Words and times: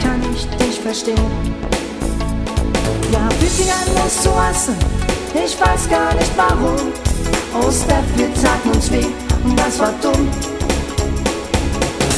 kann 0.00 0.20
ich 0.34 0.46
dich 0.56 0.80
verstehen. 0.80 1.30
Ja, 3.12 3.28
sich 3.40 3.70
an, 3.70 3.94
loszureißen. 3.96 4.74
Ich 5.34 5.58
weiß 5.60 5.88
gar 5.88 6.14
nicht 6.14 6.32
warum. 6.36 6.92
Oh, 7.54 7.70
Steph, 7.70 8.08
wir 8.16 8.32
taten 8.34 8.70
uns 8.74 8.90
weh 8.90 9.06
und 9.44 9.58
das 9.58 9.78
war 9.78 9.92
dumm. 10.00 10.28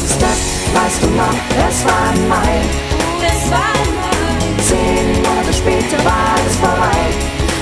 Steph, 0.07 0.45
weißt 0.75 1.03
du 1.03 1.09
noch, 1.11 1.39
es 1.69 1.85
war 1.85 2.15
im 2.15 2.29
Mai. 2.29 2.63
Es 3.27 3.51
war 3.51 3.75
Mai, 4.03 4.63
Zehn 4.69 5.23
Monate 5.23 5.53
später 5.53 6.05
war 6.05 6.35
es 6.47 6.57
vorbei. 6.57 7.03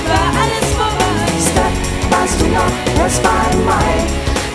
war 0.09 0.29
alles 0.41 0.69
vorbei. 0.77 1.25
Steph, 1.49 1.77
weißt 2.13 2.41
du 2.41 2.45
noch, 2.47 2.73
es 3.07 3.23
war 3.23 3.45
im 3.53 3.65
Mai. 3.65 3.93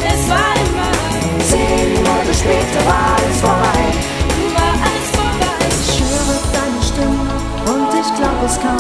Es 0.06 0.28
war 0.28 0.54
Mai, 0.76 1.44
Zehn 1.48 1.94
Monate 1.94 2.34
später 2.34 2.86
war 2.86 3.16
es 3.30 3.40
vorbei. 3.40 4.17
Es 8.44 8.58
kaum. 8.60 8.78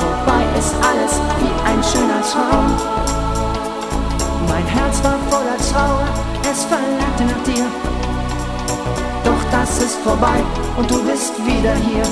Vorbei 0.00 0.42
ist 0.58 0.74
alles 0.88 1.12
wie 1.38 1.52
ein 1.68 1.82
schöner 1.82 2.22
Traum. 2.22 2.76
Mein 4.48 4.66
Herz 4.66 5.02
war 5.02 5.18
voller 5.30 5.58
Trauer, 5.70 6.08
es 6.50 6.64
verlangte 6.64 7.24
nach 7.24 7.42
dir. 7.44 7.66
Doch 9.24 9.42
das 9.50 9.78
ist 9.78 9.96
vorbei 10.02 10.42
und 10.76 10.90
du 10.90 11.02
bist 11.04 11.34
wieder 11.46 11.74
hier. 11.74 12.04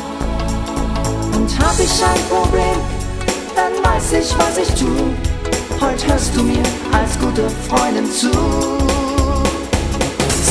Und 1.34 1.50
hab 1.58 1.78
ich 1.78 2.04
ein 2.04 2.22
Problem, 2.28 2.78
dann 3.54 3.72
weiß 3.84 4.12
ich, 4.12 4.34
was 4.38 4.58
ich 4.58 4.68
tu. 4.74 4.88
Heute 5.80 6.06
hörst 6.08 6.34
du 6.34 6.42
mir 6.42 6.62
als 6.92 7.18
gute 7.18 7.48
Freundin 7.68 8.10
zu. 8.10 8.30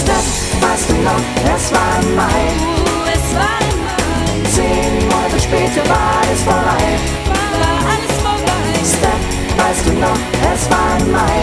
Steph, 0.02 0.62
weißt 0.62 0.90
du 0.90 0.94
noch, 1.04 1.56
es 1.56 1.72
war. 1.74 2.00
Uh, 2.00 3.10
es 3.14 3.36
war 3.36 3.66
Monate 4.56 4.85
später 5.48 5.88
war 5.90 6.22
es 6.34 6.42
vorbei. 6.44 6.86
war 7.62 7.80
alles 7.94 8.16
vorbei. 8.24 8.66
Steph, 8.94 9.26
weißt 9.58 9.86
du 9.88 9.94
noch, 9.94 10.20
es 10.54 10.70
war 10.70 11.00
im 11.00 11.12
Mai. 11.12 11.40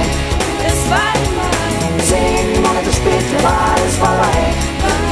Es 0.66 0.90
war 0.90 1.12
Mai, 1.38 2.02
Zehn 2.08 2.62
Monate 2.62 2.92
später 2.92 3.42
war 3.44 3.74
es 3.86 3.96
vorbei. 3.96 5.11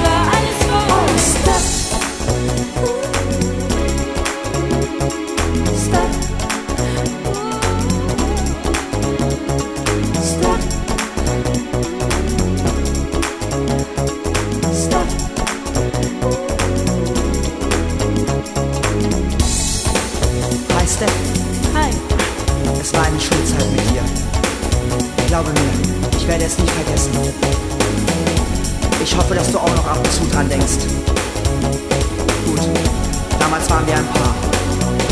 Es 26.51 26.59
nie 26.59 26.69
vergessen. 26.69 27.11
Ich 29.03 29.17
hoffe, 29.17 29.35
dass 29.35 29.51
du 29.53 29.59
auch 29.59 29.75
noch 29.77 29.87
ab 29.87 29.99
und 29.99 30.13
zu 30.13 30.25
dran 30.33 30.49
denkst. 30.49 30.87
Gut, 32.47 32.61
damals 33.39 33.71
waren 33.71 33.87
wir 33.87 33.95
ein 33.95 34.07
Paar, 34.09 34.35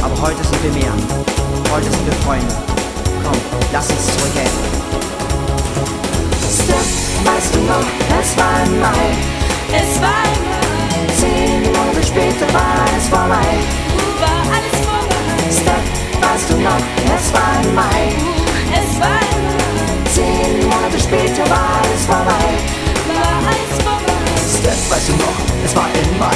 aber 0.02 0.20
heute 0.20 0.42
sind 0.42 0.62
wir 0.64 0.72
mehr. 0.72 0.92
Heute 1.72 1.90
sind 1.90 2.06
wir 2.06 2.14
Freunde. 2.24 2.54
Komm, 3.24 3.38
lass 3.72 3.88
uns 3.90 4.06
zurückgehen. 4.06 4.50
Steph, 6.42 6.92
weißt 7.24 7.54
du 7.54 7.60
noch, 7.60 7.86
es 8.20 8.36
war 8.36 8.56
im 8.66 8.80
Mai. 8.80 9.08
es 9.72 10.00
war 10.00 10.24
Mai, 10.50 11.06
Zehn 11.18 11.62
Monate 11.62 12.02
später 12.06 12.52
war 12.52 12.84
es 12.96 13.08
vorbei. 13.08 13.48
war 14.22 14.40
alles 14.54 14.76
vorbei. 14.86 15.22
Steph, 15.50 15.88
weißt 16.20 16.50
du 16.50 16.56
noch, 16.58 16.82
es 17.16 17.32
war 17.32 17.52
im 17.62 17.74
Mai. 17.74 18.12
Es 18.72 19.00
war 19.00 19.08
Mai, 19.08 19.58
Zehn 19.58 19.77
Monate 20.88 21.04
später 21.04 21.50
war 21.50 21.82
es 21.94 22.06
vorbei. 22.06 22.48
war 23.12 23.44
alles 23.44 23.76
vorbei. 23.84 24.24
Steph, 24.48 24.90
weißt 24.90 25.08
du 25.10 25.12
noch, 25.20 25.36
es 25.62 25.76
war 25.76 25.84
im 25.84 26.18
Mai. 26.18 26.32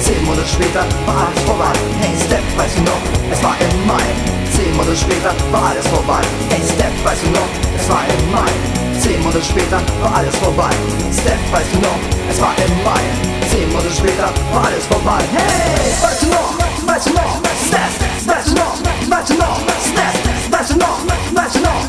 Zehn 0.00 0.24
Monate 0.24 0.46
später 0.46 0.86
war 1.06 1.26
alles 1.26 1.42
vorbei. 1.42 1.74
Hey 1.98 2.14
Steph, 2.14 2.46
weißt 2.56 2.78
du 2.78 2.82
noch, 2.82 3.02
es 3.32 3.42
war 3.42 3.56
im 3.58 3.86
Mai. 3.86 4.06
Zehn 4.54 4.76
Monate 4.76 4.96
später 4.96 5.34
war 5.50 5.70
alles 5.70 5.88
vorbei. 5.88 6.22
Hey 6.50 6.62
Steph, 6.62 6.94
weißt 7.02 7.22
du 7.24 7.30
noch, 7.34 7.50
es 7.74 7.90
war 7.90 8.04
im 8.06 8.30
Mai. 8.30 8.52
Zehn 9.02 9.20
Monate 9.24 9.42
später 9.42 9.82
war 10.00 10.14
alles 10.14 10.36
vorbei. 10.36 10.70
Steph, 11.10 11.42
weißt 11.50 11.74
du 11.74 11.78
noch, 11.82 11.98
es 12.30 12.40
war 12.40 12.54
im 12.62 12.74
Mai. 12.86 13.02
Zehn 13.50 13.66
Monate 13.72 13.90
später 13.90 14.30
war 14.54 14.66
alles 14.70 14.86
vorbei. 14.86 15.18
Hey, 15.34 15.90
weißt 15.98 16.22
du 16.22 16.26
noch, 16.30 16.54
weißt 16.86 17.06
du 17.08 17.12
noch, 17.12 17.42
Steph, 17.58 17.94
weißt 18.22 18.48
du 18.50 18.54
noch, 18.54 18.78
weißt 19.10 19.30
du 19.30 19.34
noch, 19.34 19.58
Steph, 19.82 20.14
weißt 20.54 20.70
du 20.70 20.76
noch, 20.78 20.98
weißt 21.34 21.56
du 21.56 21.60
noch, 21.66 21.85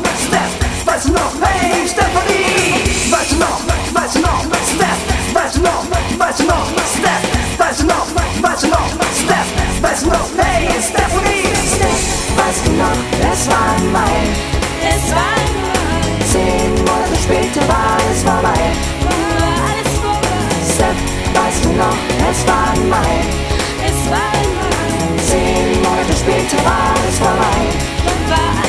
weißt 0.98 1.10
du 1.10 1.12
noch, 1.12 1.32
hey 1.42 1.86
Stephanie, 1.86 3.12
weißt 3.12 3.30
du 3.30 3.36
noch, 3.36 3.60
weißt 3.94 4.16
du 4.16 4.20
noch, 4.20 4.42
Steph, 4.66 4.98
weißt 5.32 5.56
du 5.56 5.60
noch, 5.60 5.84
weißt 6.18 6.40
du 6.40 6.44
noch, 6.44 6.66
Steph, 6.98 7.58
weißt 7.58 7.80
du 7.82 7.86
noch, 7.86 8.06
weißt 8.42 8.62
du 8.64 8.66
noch, 8.66 8.90
Steph, 9.14 9.80
weißt 9.80 10.02
du 10.02 10.08
noch, 10.08 10.28
hey 10.38 10.66
Stephanie. 10.82 11.54
Steph, 11.70 12.02
weißt 12.36 12.66
du 12.66 12.72
noch, 12.72 12.98
es 13.32 13.46
war 13.46 13.78
Mai. 13.92 14.26
Es 14.82 15.14
war 15.14 15.38
Mai, 15.62 16.18
Zehn 16.32 16.74
Monate 16.74 17.16
später 17.22 17.68
war 17.68 17.98
es 18.10 18.22
vorbei. 18.24 18.58
war 19.38 19.54
alles 19.70 19.94
vorbei. 20.02 20.50
Steph, 20.74 21.00
weißt 21.38 21.64
du 21.64 21.72
noch, 21.74 21.98
es 22.28 22.44
war 22.48 22.74
Mai. 22.90 23.22
Es 23.86 24.10
war 24.10 24.34
Mai, 24.58 25.22
Zehn 25.28 25.80
Monate 25.80 26.16
später 26.18 26.58
war 26.64 26.94
es 27.08 27.18
vorbei. 27.18 27.60
war 28.28 28.50
alles 28.58 28.67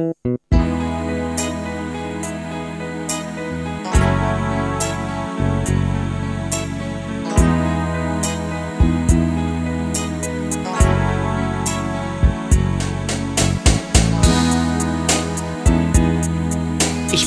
Ich 0.00 0.06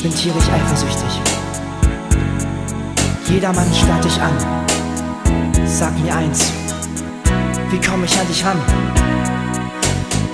bin 0.02 0.12
tierisch 0.12 0.48
eifersüchtig. 0.48 1.20
Jedermann 3.28 3.72
starrt 3.72 4.04
dich 4.04 4.20
an. 4.20 4.32
Sag 5.64 5.96
mir 6.00 6.14
eins, 6.16 6.52
wie 7.70 7.80
komme 7.80 8.06
ich 8.06 8.18
an 8.18 8.26
dich 8.26 8.44
ran? 8.44 8.58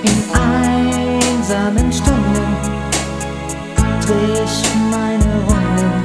In 0.03 0.23
ein 0.33 1.20
einsamen 1.51 1.91
Stunden 1.91 2.55
dreh 4.05 4.43
ich 4.43 4.63
meine 4.89 5.33
Runden. 5.47 6.03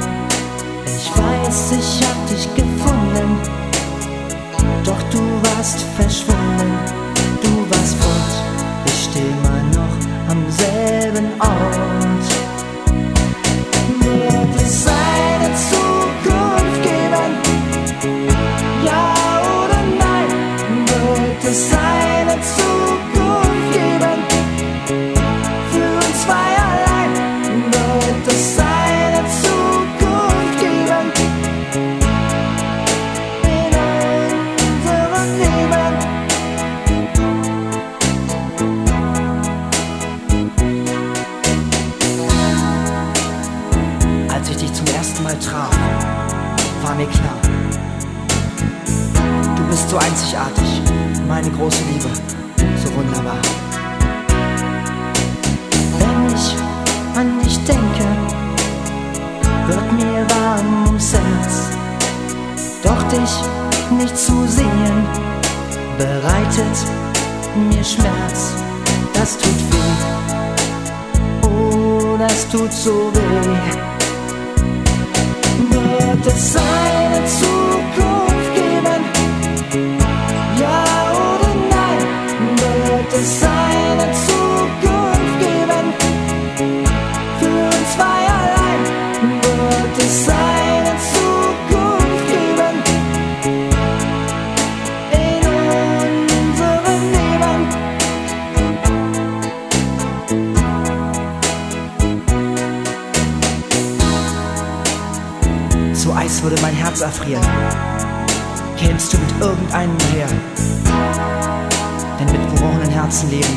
Ich 0.87 1.11
weiß, 1.11 1.73
ich 1.73 2.07
hab 2.07 2.29
dich 2.29 2.55
gefunden, 2.55 3.39
doch 4.85 5.03
du 5.11 5.21
warst 5.49 5.81
verschwunden. 5.97 6.79
Du 7.43 7.71
warst 7.71 7.97
fort, 7.97 8.87
ich 8.87 9.05
steh 9.05 9.21
immer 9.21 9.63
noch 9.75 10.31
am 10.31 10.51
selben 10.51 11.27
Ort. 11.41 11.96
Meine 51.27 51.51
große 51.51 51.83
Liebe, 51.93 52.09
so 52.83 52.95
wunderbar. 52.95 53.39
Wenn 55.99 56.35
ich 56.35 56.57
an 57.17 57.41
dich 57.41 57.59
denke, 57.65 58.07
wird 59.67 59.93
mir 59.93 60.27
warm 60.31 60.87
ums 60.87 61.13
Herz. 61.13 61.71
Doch 62.83 63.03
dich 63.09 63.41
nicht 63.99 64.17
zu 64.17 64.47
sehen, 64.47 65.07
bereitet 65.99 66.77
mir 67.71 67.85
Schmerz. 67.85 68.55
Das 69.15 69.37
tut 69.37 69.61
weh, 69.73 69.95
oh, 71.43 72.17
das 72.19 72.49
tut 72.49 72.73
so 72.73 73.11
weh. 73.13 73.57
Wird 75.71 76.27
es 76.27 76.57
eine 76.57 77.27
Zukunft 77.27 77.56
es 83.27 83.41
Zukunft 84.27 85.39
geben? 85.41 85.93
Für 87.41 87.65
uns 87.67 87.89
zwei 87.95 88.21
allein 88.37 88.83
wird 89.43 89.97
es 89.99 90.29
eine 90.29 90.93
Zukunft 91.13 92.23
geben. 92.29 92.75
In 95.11 95.43
unserem 96.53 97.03
Leben. 97.17 97.61
So 105.95 106.13
Eis 106.13 106.43
würde 106.43 106.61
mein 106.63 106.75
Herz 106.75 107.01
erfrieren. 107.01 107.45
Kämst 108.77 109.13
du 109.13 109.19
mit 109.19 109.41
irgendeinem 109.41 109.97
her? 110.15 110.29
Herzen 113.07 113.31
leben, 113.31 113.57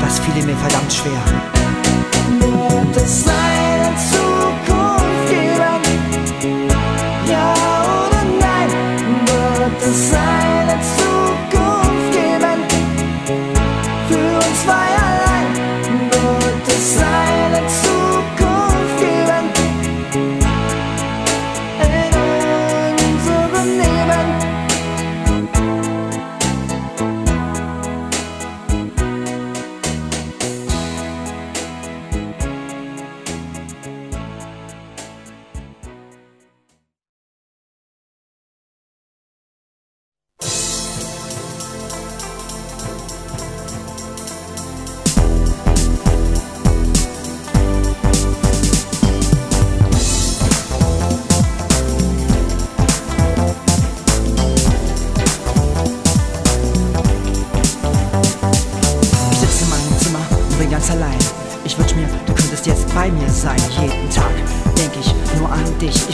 das 0.00 0.20
fiel 0.20 0.40
mir 0.44 0.56
verdammt 0.56 0.92
schwer. 0.92 1.20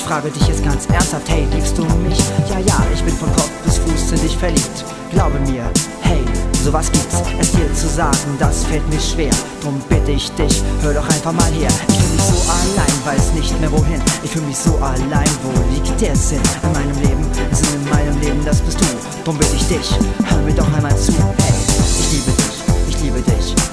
Frage 0.08 0.30
dich 0.30 0.48
jetzt 0.48 0.64
ganz 0.64 0.86
ernsthaft, 0.86 1.28
hey, 1.28 1.46
liebst 1.52 1.76
du 1.76 1.84
mich? 1.84 2.18
Ja, 2.48 2.58
ja, 2.58 2.82
ich 2.94 3.02
bin 3.02 3.14
von 3.14 3.30
Kopf 3.34 3.50
bis 3.62 3.76
Fuß 3.76 4.12
in 4.12 4.22
dich 4.22 4.38
verliebt. 4.38 4.84
Glaube 5.10 5.38
mir, 5.40 5.64
hey, 6.00 6.24
sowas 6.64 6.90
gibt's. 6.90 7.20
Es 7.38 7.52
dir 7.52 7.70
zu 7.74 7.86
sagen, 7.86 8.16
das 8.38 8.64
fällt 8.64 8.88
mir 8.88 9.00
schwer. 9.00 9.30
Drum 9.60 9.78
bitte 9.90 10.12
ich 10.12 10.30
dich, 10.32 10.62
hör 10.80 10.94
doch 10.94 11.06
einfach 11.10 11.32
mal 11.32 11.52
her. 11.52 11.68
Ich 11.88 11.98
fühl 11.98 12.14
mich 12.14 12.22
so 12.24 12.50
allein, 12.50 12.96
weiß 13.04 13.34
nicht 13.34 13.60
mehr 13.60 13.70
wohin. 13.70 14.00
Ich 14.22 14.30
fühl 14.30 14.42
mich 14.42 14.56
so 14.56 14.76
allein, 14.76 15.28
wo 15.42 15.52
liegt 15.74 16.00
der 16.00 16.16
Sinn 16.16 16.40
in 16.62 16.72
meinem 16.72 16.96
Leben? 17.02 17.26
Sinn 17.52 17.74
in 17.74 17.90
meinem 17.90 18.18
Leben, 18.22 18.42
das 18.46 18.62
bist 18.62 18.80
du. 18.80 18.86
Drum 19.26 19.36
bitte 19.36 19.56
ich 19.56 19.68
dich, 19.68 19.90
hör 20.24 20.40
mir 20.40 20.54
doch 20.54 20.72
einmal 20.72 20.96
zu. 20.96 21.12
Hey, 21.12 21.54
ich 22.00 22.12
liebe 22.12 22.30
dich, 22.30 22.88
ich 22.88 23.00
liebe 23.02 23.20
dich. 23.20 23.67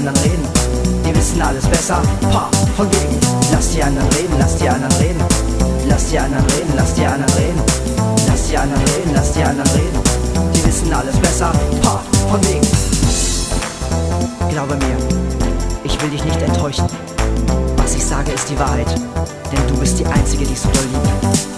Anderen 0.00 0.22
reden. 0.22 0.48
Die 1.04 1.14
wissen 1.14 1.42
alles 1.42 1.66
besser, 1.66 2.00
ha, 2.32 2.48
von 2.76 2.86
wegen. 2.90 3.18
Lass 3.52 3.70
die 3.70 3.82
anderen 3.82 4.08
reden, 4.08 4.34
lass 4.38 4.56
die 4.56 4.68
anderen 4.68 4.92
reden, 4.96 5.20
lass 5.88 6.06
die 6.08 6.18
anderen 6.18 6.44
reden, 6.46 6.72
lass 6.76 6.94
die 6.94 7.04
anderen 7.04 7.34
reden, 7.34 7.62
lass 8.26 8.48
die 8.48 8.56
anderen 8.56 8.82
reden, 8.82 9.10
lass 9.14 9.32
die 9.32 9.42
anderen 9.42 9.70
reden. 9.72 10.00
Die 10.54 10.64
wissen 10.64 10.92
alles 10.92 11.16
besser, 11.16 11.52
ha, 11.84 12.00
von 12.30 12.40
wegen. 12.44 12.66
Glaube 14.48 14.76
mir, 14.76 14.96
ich 15.84 16.00
will 16.00 16.10
dich 16.10 16.24
nicht 16.24 16.40
enttäuschen. 16.40 16.86
Was 17.76 17.94
ich 17.94 18.04
sage, 18.04 18.32
ist 18.32 18.48
die 18.48 18.58
Wahrheit. 18.58 18.88
Denn 19.52 19.66
du 19.68 19.78
bist 19.78 19.98
die 19.98 20.06
Einzige, 20.06 20.44
die 20.46 20.52
ich 20.52 20.60
so 20.60 20.68
doll 20.68 20.84
liebe. 20.92 21.49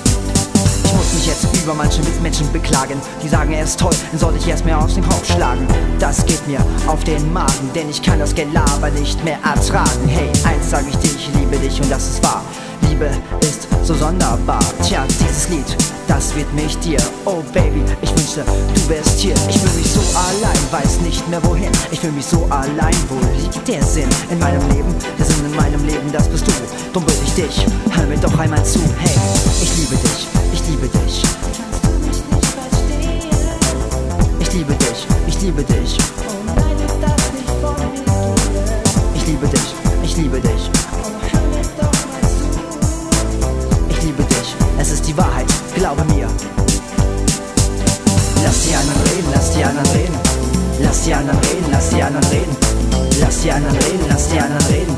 Muss 1.12 1.26
mich 1.26 1.26
jetzt 1.26 1.62
über 1.62 1.74
manche 1.74 2.00
Mitmenschen 2.00 2.50
beklagen. 2.52 2.98
Die 3.22 3.28
sagen, 3.28 3.52
er 3.52 3.64
ist 3.64 3.78
toll, 3.78 3.92
dann 4.10 4.18
sollte 4.18 4.38
ich 4.38 4.48
erst 4.48 4.64
mehr 4.64 4.82
aus 4.82 4.94
dem 4.94 5.06
Kopf 5.06 5.30
schlagen. 5.30 5.66
Das 5.98 6.24
geht 6.24 6.46
mir 6.48 6.64
auf 6.86 7.04
den 7.04 7.30
Magen, 7.34 7.70
denn 7.74 7.90
ich 7.90 8.00
kann 8.00 8.18
das 8.18 8.34
Gelaber 8.34 8.88
nicht 8.90 9.22
mehr 9.22 9.38
ertragen. 9.44 10.08
Hey, 10.08 10.30
eins 10.44 10.70
sage 10.70 10.86
ich 10.88 10.96
dir, 10.96 11.10
ich 11.14 11.30
liebe 11.34 11.58
dich 11.58 11.78
und 11.82 11.90
das 11.92 12.08
ist 12.08 12.24
wahr. 12.24 12.42
Liebe 12.88 13.10
ist 13.40 13.68
so 13.82 13.94
sonderbar. 13.94 14.60
Tja, 14.82 15.04
dieses 15.08 15.48
Lied, 15.48 15.76
das 16.08 16.34
wird 16.34 16.52
mich 16.54 16.78
dir. 16.78 16.98
Oh 17.24 17.42
Baby, 17.52 17.82
ich 18.00 18.10
wünschte, 18.10 18.44
du 18.44 18.88
wärst 18.88 19.18
hier. 19.18 19.34
Ich 19.48 19.58
fühle 19.58 19.74
mich 19.74 19.90
so 19.90 20.00
allein, 20.16 20.58
weiß 20.70 21.00
nicht 21.00 21.26
mehr 21.28 21.42
wohin. 21.44 21.72
Ich 21.90 22.00
fühle 22.00 22.12
mich 22.12 22.26
so 22.26 22.46
allein, 22.50 22.94
wo 23.08 23.18
liegt 23.40 23.66
der 23.66 23.82
Sinn 23.82 24.08
in 24.30 24.38
meinem 24.38 24.68
Leben? 24.70 24.94
Der 25.18 25.26
Sinn 25.26 25.44
in 25.44 25.56
meinem 25.56 25.84
Leben, 25.86 26.12
das 26.12 26.28
bist 26.28 26.46
du. 26.46 26.52
Drum 26.92 27.04
bitte 27.04 27.22
ich 27.24 27.34
dich, 27.34 27.66
hör 27.90 28.06
mir 28.06 28.18
doch 28.18 28.38
einmal 28.38 28.64
zu. 28.64 28.80
Hey, 28.98 29.16
ich 29.62 29.76
liebe 29.76 29.96
dich, 29.96 30.26
ich 30.52 30.68
liebe 30.68 30.88
dich. 30.88 31.22
Kannst 31.56 31.84
du 31.84 31.90
mich 32.06 32.22
nicht 32.30 32.46
verstehen? 32.46 33.30
Ich 34.40 34.52
Ich 34.52 34.58
liebe 34.58 34.74
dich, 34.74 35.06
ich 35.26 35.40
liebe 35.40 35.62
dich. 35.62 35.96
Oh 36.28 36.32
nein, 36.44 36.76
du 36.76 37.06
darfst 37.06 37.32
nicht 37.32 37.48
von 37.62 37.74
gehen. 37.74 38.04
Ich 39.14 39.26
liebe 39.26 39.48
dich, 39.48 39.74
ich 40.04 40.16
liebe 40.18 40.40
dich. 40.40 40.71
Es 44.82 44.90
ist 44.90 45.06
die 45.06 45.16
Wahrheit, 45.16 45.46
glaube 45.76 46.02
mir. 46.12 46.26
Lass 48.42 48.62
die 48.66 48.74
anderen 48.74 49.02
reden, 49.02 49.30
lass 49.32 49.52
die 49.52 49.64
anderen 49.64 49.90
reden. 49.92 50.14
Lass 50.80 51.04
die 51.04 51.14
anderen 51.14 51.38
reden, 51.38 51.66
lass 51.70 51.90
die 51.90 52.02
anderen 52.02 52.28
reden. 52.30 52.56
Lass 53.20 53.42
die 53.42 53.52
anderen 53.52 53.76
reden, 53.76 54.06
lass 54.08 54.28
die 54.28 54.40
anderen 54.40 54.66
reden. 54.66 54.96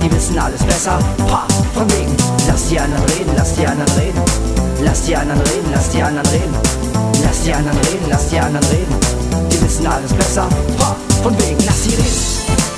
Die 0.00 0.12
wissen 0.12 0.38
alles 0.38 0.62
besser, 0.62 0.98
ha, 1.32 1.48
von 1.74 1.90
wegen. 1.90 2.16
Lass 2.46 2.68
die 2.68 2.78
anderen 2.78 3.04
reden, 3.06 3.32
lass 3.36 3.54
die 3.56 3.66
anderen 3.66 3.92
reden. 3.98 4.22
Lass 4.84 5.02
die 5.02 5.16
anderen 5.16 5.40
reden, 5.42 5.70
lass 5.72 5.88
die 5.90 6.02
anderen 6.02 6.30
reden. 6.30 6.54
Lass 7.24 7.42
die 7.42 7.54
anderen 7.54 7.78
reden, 7.78 8.06
lass 8.08 8.28
die 8.28 8.38
anderen 8.38 8.66
reden. 8.68 8.94
Die 9.50 9.62
wissen 9.62 9.86
alles 9.86 10.12
besser, 10.12 10.48
ha, 10.78 10.96
von 11.24 11.36
wegen. 11.40 11.64
Lass 11.66 11.82
sie 11.82 11.90
reden. 11.90 12.73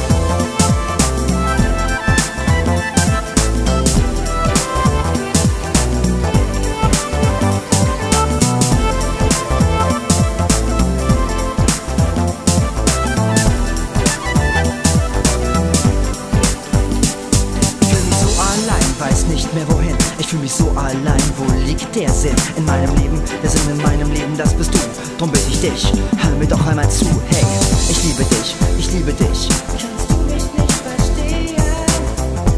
Der 22.01 22.11
Sinn 22.11 22.37
in 22.57 22.65
meinem 22.65 22.95
Leben? 22.97 23.23
Der 23.43 23.49
Sinn 23.49 23.71
in 23.71 23.79
meinem 23.79 24.13
Leben, 24.13 24.37
das 24.37 24.53
bist 24.53 24.75
du. 24.75 24.79
Drum 25.19 25.31
bitte 25.31 25.49
ich 25.49 25.61
dich, 25.61 25.93
hör 26.19 26.37
mir 26.37 26.47
doch 26.47 26.67
einmal 26.67 26.89
zu. 26.91 27.07
Hey, 27.31 27.45
ich 27.89 28.03
liebe 28.05 28.25
dich, 28.25 28.55
ich 28.79 28.93
liebe 28.93 29.13
dich. 29.13 29.49
Kannst 29.49 30.11
du 30.11 30.17
mich 30.25 30.43
nicht 30.53 30.73
verstehen? 30.73 31.57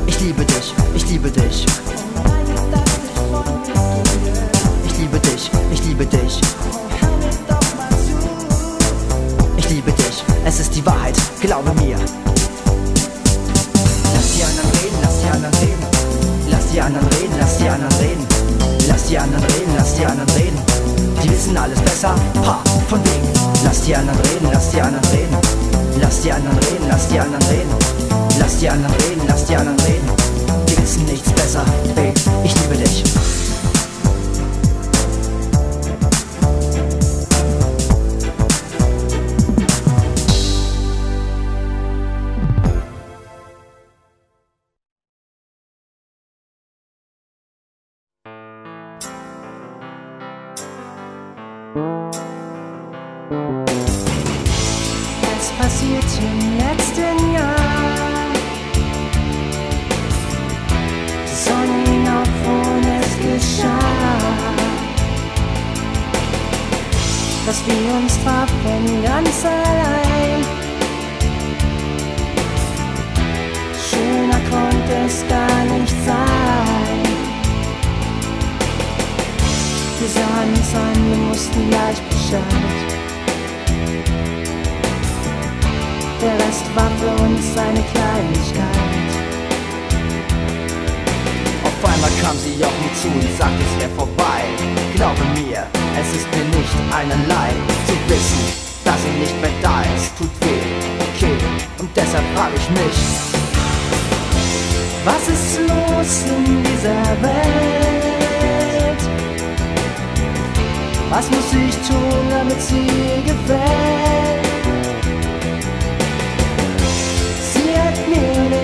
Ich 0.07 0.21
liebe 0.21 0.45
dich, 0.45 0.75
ich 0.95 1.09
liebe 1.09 1.30
dich. 1.30 1.66
Ich 4.85 4.99
liebe 4.99 5.21
dich, 5.21 5.50
ich 5.73 5.85
liebe 5.85 6.07
dich. 6.07 6.40
Ich 9.57 9.71
liebe 9.71 9.92
dich, 9.92 10.25
es 10.47 10.61
ist 10.61 10.75
die 10.75 10.85
Wahrheit, 10.85 11.14
glaube 11.40 11.73
mir. 11.75 11.97
Lass 14.14 14.35
die 14.35 14.42
anderen 14.42 14.71
reden, 14.71 14.99
lass 15.02 15.21
die 15.21 15.28
anderen 15.30 15.54
reden. 15.54 15.87
Lass 16.50 16.71
die 16.73 16.80
anderen 16.80 17.09
reden, 17.09 17.35
lass 17.38 17.59
die 17.59 17.68
anderen 17.68 17.97
reden. 17.99 18.27
Lass 18.99 19.07
die 19.07 19.19
anderen 19.19 19.45
reden, 19.45 19.75
lass 19.76 19.95
die 19.95 20.05
anderen 20.05 20.31
reden. 20.31 20.59
Die 21.23 21.31
wissen 21.31 21.57
alles 21.57 21.78
besser, 21.83 22.17
ha, 22.45 22.61
von 22.88 22.99
wegen. 23.05 23.33
Lass 23.62 23.83
die 23.83 23.95
anderen 23.95 24.19
reden, 24.19 24.49
lass 24.52 24.71
die 24.71 24.81
anderen 24.81 25.05
reden. 25.12 25.37
Lass 26.00 26.21
die 26.21 26.33
anderen 26.33 26.59
reden, 26.59 26.88
lass 26.88 27.09
die 27.09 27.21
anderen 27.21 27.47
reden. 27.47 27.71
Lass 28.40 28.59
die 28.59 28.69
anderen 28.69 28.97
reden, 28.97 29.23
lass 29.28 29.45
die 29.45 29.57
anderen 29.57 29.78
reden. 29.78 30.09
Die 30.69 30.83
wissen 30.83 31.05
nichts 31.05 31.31
besser, 31.31 31.64
ey, 31.95 32.12
ich 32.43 32.55
liebe 32.61 32.76
dich. 32.76 32.88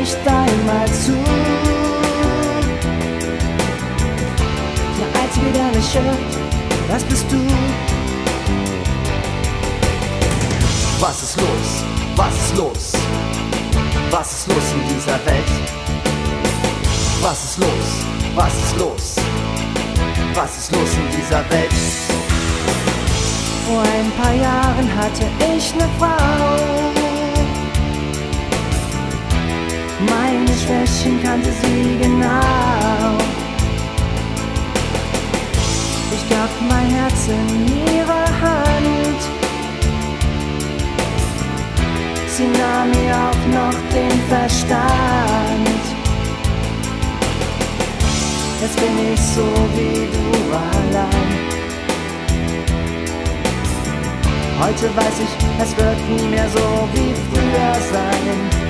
Nicht 0.05 0.19
einmal 0.27 0.87
zu. 0.89 1.15
Der 4.99 5.09
Einzige, 5.23 5.51
der 5.55 5.69
mich 5.75 5.95
hört, 5.95 6.19
das 6.89 7.05
bist 7.05 7.25
du. 7.31 7.39
was 11.01 11.23
ist 11.23 11.41
los? 11.41 11.69
Was 12.17 12.35
ist 12.35 12.57
los? 12.57 12.93
Was 14.11 14.33
ist 14.33 14.49
los 14.49 14.67
in 14.75 14.95
dieser 14.95 15.19
Welt? 15.27 15.53
Was 17.23 17.45
ist 17.45 17.59
los? 17.59 17.89
Was 18.35 18.55
ist 18.65 18.79
los? 18.79 19.17
Was 20.35 20.59
ist 20.59 20.73
los 20.73 20.91
in 20.97 21.17
dieser 21.17 21.43
Welt? 21.51 21.73
Vor 23.67 23.83
ein 23.83 24.11
paar 24.19 24.35
Jahren 24.35 24.89
hatte 24.99 25.25
ich 25.57 25.73
eine 25.73 25.89
Frau. 25.99 27.04
Meine 30.11 30.53
Schwächen 30.63 31.23
kannte 31.23 31.51
sie 31.63 31.99
genau. 32.01 33.19
Ich 36.13 36.29
gab 36.29 36.51
mein 36.69 36.91
Herz 36.91 37.29
in 37.29 37.95
ihre 37.95 38.25
Hand. 38.43 39.21
Sie 42.37 42.49
nahm 42.49 42.91
mir 42.91 43.15
auch 43.15 43.45
noch 43.59 43.79
den 43.93 44.19
Verstand. 44.29 45.85
Jetzt 48.61 48.77
bin 48.77 49.13
ich 49.13 49.21
so 49.21 49.47
wie 49.77 50.09
du 50.15 50.55
allein. 50.57 51.55
Heute 54.59 54.97
weiß 54.97 55.21
ich, 55.21 55.63
es 55.63 55.77
wird 55.77 56.09
nie 56.09 56.29
mehr 56.29 56.49
so 56.49 56.89
wie 56.95 57.15
früher 57.29 57.75
sein. 57.93 58.64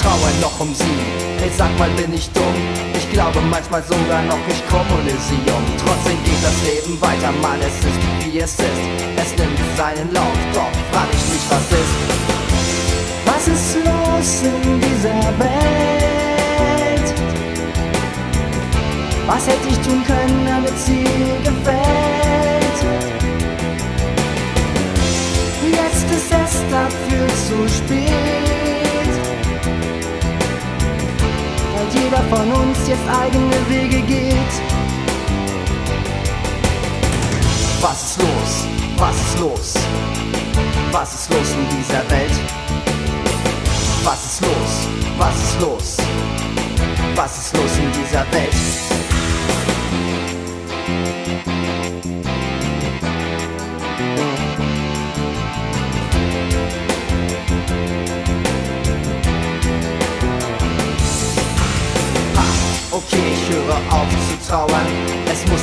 Ich 0.00 0.06
traue 0.06 0.32
noch 0.40 0.58
um 0.60 0.74
sie. 0.74 0.96
Hey, 1.40 1.50
sag 1.54 1.78
mal, 1.78 1.90
bin 1.90 2.14
ich 2.14 2.30
dumm? 2.30 2.54
Ich 2.94 3.10
glaube 3.12 3.38
manchmal 3.50 3.82
sogar 3.82 4.22
noch, 4.22 4.38
ich 4.48 4.66
kommuniziere. 4.66 5.60
Trotzdem 5.84 6.16
geht 6.24 6.42
das 6.42 6.56
Leben 6.64 6.98
weiter, 7.02 7.30
Mann, 7.42 7.60
es 7.60 7.76
ist 7.84 8.00
wie 8.24 8.38
es 8.38 8.52
ist. 8.54 8.80
Es 9.18 9.36
nimmt 9.36 9.58
seinen 9.76 10.10
Lauf, 10.14 10.38
doch 10.54 10.72
frag 10.90 11.06
ich 11.12 11.34
mich, 11.34 11.44
was 11.50 11.66
ist. 11.76 11.96
Was 13.26 13.46
ist 13.48 13.76
los 13.84 14.42
in 14.50 14.80
dieser 14.80 15.20
Welt? 15.38 17.14
Was 19.26 19.46
hätte 19.46 19.68
ich 19.68 19.78
tun 19.86 20.02
können, 20.06 20.46
damit 20.46 20.78
sie 20.78 21.04
gefällt? 21.44 22.80
Jetzt 25.70 26.10
ist 26.10 26.32
es 26.32 26.52
dafür 26.70 27.28
zu 27.28 27.68
spät. 27.68 28.59
Jeder 32.10 32.22
von 32.24 32.52
uns 32.52 32.88
jetzt 32.88 33.08
eigene 33.08 33.54
Wege 33.68 34.02
geht. 34.02 34.52
Was 37.80 38.02
ist 38.02 38.18
los? 38.18 38.66
Was 38.98 39.16
ist 39.16 39.38
los? 39.38 39.74
Was 40.90 41.14
ist 41.14 41.32
los 41.32 41.50
in 41.52 41.78
dieser 41.78 42.10
Welt? 42.10 42.32
Was 44.02 44.24
ist 44.24 44.40
los? 44.42 44.88
Was 45.18 45.36
ist 45.36 45.60
los? 45.60 45.96
Was 47.14 47.38
ist 47.38 47.56
los 47.56 47.78
in 47.78 47.92
dieser 47.92 48.26
Welt? 48.32 48.89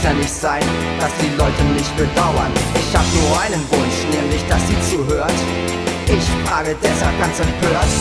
Ja 0.08 0.14
nicht 0.14 0.34
sein, 0.34 0.64
dass 1.00 1.12
die 1.22 1.36
Leute 1.36 1.64
mich 1.76 1.90
bedauern. 1.96 2.52
Ich 2.76 2.96
hab 2.96 3.06
nur 3.14 3.40
einen 3.42 3.64
Wunsch, 3.72 4.00
nämlich 4.12 4.44
dass 4.48 4.62
sie 4.68 4.80
zuhört. 4.90 5.40
Ich 6.06 6.26
frage 6.48 6.76
deshalb 6.82 7.20
ganz 7.20 7.40
empört. 7.40 7.92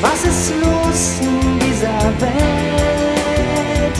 Was 0.00 0.24
ist 0.24 0.52
los 0.62 1.20
in 1.20 1.58
dieser 1.58 2.02
Welt? 2.20 3.96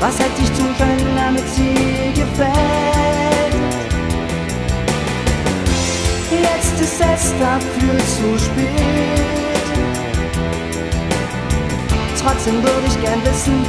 Was 0.00 0.18
hätte 0.18 0.40
ich 0.42 0.50
tun 0.58 0.74
können, 0.78 1.16
damit 1.16 1.48
sie 1.54 2.12
gefällt? 2.14 3.54
Jetzt 6.30 6.80
ist 6.80 7.00
es 7.00 7.34
dafür 7.38 7.98
zu 7.98 8.44
spät. 8.44 9.37
Trotzdem 12.20 12.62
würde 12.62 12.86
ich 12.86 13.00
gern 13.00 13.24
wissen, 13.24 13.64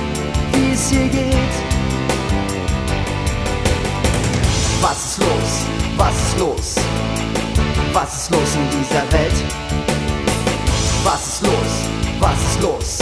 wie 0.54 0.74
es 0.74 0.90
hier 0.90 1.08
geht. 1.08 1.54
Was 4.82 5.06
ist 5.06 5.18
los? 5.20 5.66
Was 5.98 6.16
ist 6.16 6.40
los? 6.40 6.76
Was 7.94 8.16
ist 8.18 8.32
los 8.32 8.56
in 8.56 8.70
dieser 8.80 9.04
Welt? 9.12 9.34
Was 11.04 11.28
ist 11.28 11.44
los? 11.44 11.72
Was 12.20 12.40
ist 12.52 12.62
los? 12.62 12.98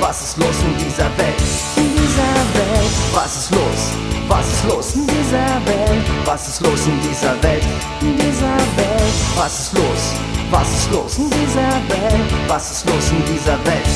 Was 0.00 0.20
ist 0.22 0.36
los 0.38 0.56
in 0.64 0.76
dieser 0.84 1.04
Welt? 1.16 1.42
In 1.76 1.90
dieser 1.92 2.34
Welt, 2.54 2.90
Was 3.14 3.36
ist 3.36 3.50
los? 3.50 3.80
Was 4.28 4.46
ist 4.46 4.64
los? 4.68 4.94
in 4.94 5.06
dieser 5.06 5.66
Welt, 5.66 6.04
Was 6.24 6.48
ist 6.48 6.60
los 6.60 6.86
in 6.86 7.00
dieser 7.00 7.42
Welt? 7.42 7.64
in 8.00 8.16
dieser 8.16 8.56
Welt, 8.76 9.14
Was 9.36 9.60
ist 9.60 9.72
los? 9.74 10.33
Was 10.54 10.70
ist 10.70 10.92
los? 10.92 11.18
in 11.18 11.28
dieser 11.30 11.72
Welt. 11.88 12.30
Was 12.46 12.70
ist 12.70 12.86
los 12.88 13.10
in 13.10 13.24
dieser 13.24 13.58
Welt? 13.66 13.88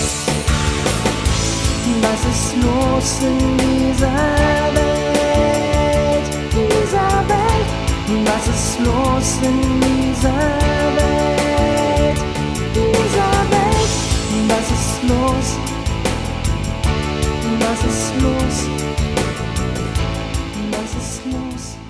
Was 2.03 2.23
ist 2.33 2.57
los 2.65 3.21
in 3.23 3.57
dieser 3.59 4.19
Welt? 4.75 6.29
Dieser 6.51 7.11
Welt. 7.31 7.71
Was 8.27 8.45
ist 8.49 8.81
los 8.81 9.29
in 9.49 9.59
dieser 9.81 10.41
Welt? 10.99 12.19
Dieser 12.75 13.35
Welt. 13.55 13.93
Was 14.49 14.69
ist 14.79 14.95
los? 15.13 15.47
Was 17.61 17.81
ist 17.91 18.07
los? 18.21 18.57
Was 20.73 20.91
ist 21.03 21.21
los? 21.33 21.88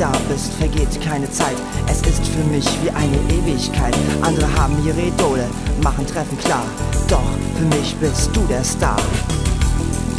Da 0.00 0.12
bist, 0.30 0.54
vergeht 0.54 0.98
keine 1.02 1.30
Zeit. 1.30 1.56
Es 1.86 2.00
ist 2.08 2.26
für 2.26 2.42
mich 2.44 2.66
wie 2.82 2.90
eine 2.90 3.18
Ewigkeit. 3.28 3.94
Andere 4.22 4.50
haben 4.54 4.74
ihre 4.86 5.02
Idole, 5.02 5.44
machen 5.82 6.06
Treffen 6.06 6.38
klar. 6.38 6.64
Doch 7.06 7.30
für 7.54 7.76
mich 7.76 7.94
bist 7.96 8.34
du 8.34 8.40
der 8.48 8.64
Star. 8.64 8.96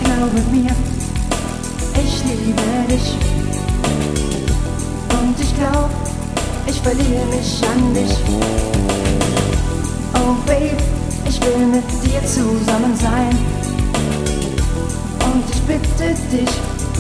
Glaube 0.03 0.39
mir, 0.51 0.69
ich 1.95 2.23
liebe 2.25 2.61
dich. 2.87 3.15
Und 5.19 5.39
ich 5.39 5.55
glaub, 5.57 5.89
ich 6.67 6.79
verliere 6.79 7.25
mich 7.25 7.61
an 7.67 7.93
dich. 7.95 8.15
Oh 10.13 10.35
Babe, 10.45 10.77
ich 11.27 11.41
will 11.41 11.65
mit 11.65 11.89
dir 12.05 12.21
zusammen 12.27 12.95
sein. 13.01 13.35
Und 15.25 15.43
ich 15.51 15.61
bitte 15.61 16.13
dich, 16.31 16.51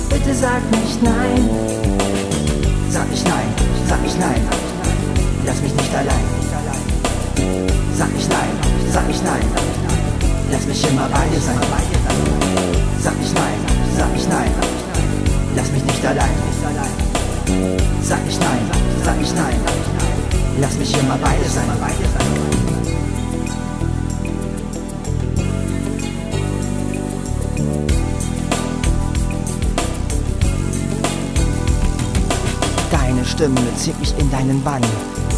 bitte 0.09 0.33
sag 0.33 0.61
nicht 0.71 1.03
nein. 1.03 2.00
Sag 3.87 3.99
ich 4.05 4.17
nein. 4.17 4.41
Lass 5.45 5.61
mich 5.61 5.73
nicht 5.73 5.95
allein. 5.95 6.25
Sag 7.97 8.09
ich 8.17 8.27
nein, 8.29 8.49
sag 8.91 9.09
ich 9.09 9.21
nein. 9.23 9.45
Lass 10.51 10.65
mich 10.65 10.89
immer 10.89 11.07
bei 11.09 11.27
dir 11.31 11.39
sein. 11.39 11.57
Sag 12.99 13.13
ich 13.21 13.33
nein, 13.33 13.59
sag 13.97 14.09
ich 14.15 14.27
nein. 14.27 14.51
Lass 15.55 15.71
mich 15.71 15.83
nicht 15.83 16.05
allein. 16.05 16.29
Sag 18.01 18.19
ich 18.27 18.39
nein, 18.39 18.59
sag 19.03 19.21
ich 19.21 19.33
nein. 19.33 19.55
Lass 20.59 20.77
mich 20.77 20.97
immer 20.99 21.17
bei 21.17 21.35
dir 21.37 21.49
sein. 21.49 22.60
Stimme 33.41 33.75
zieht 33.75 33.99
mich 33.99 34.13
in 34.19 34.29
deinen 34.29 34.61
Bann. 34.61 34.83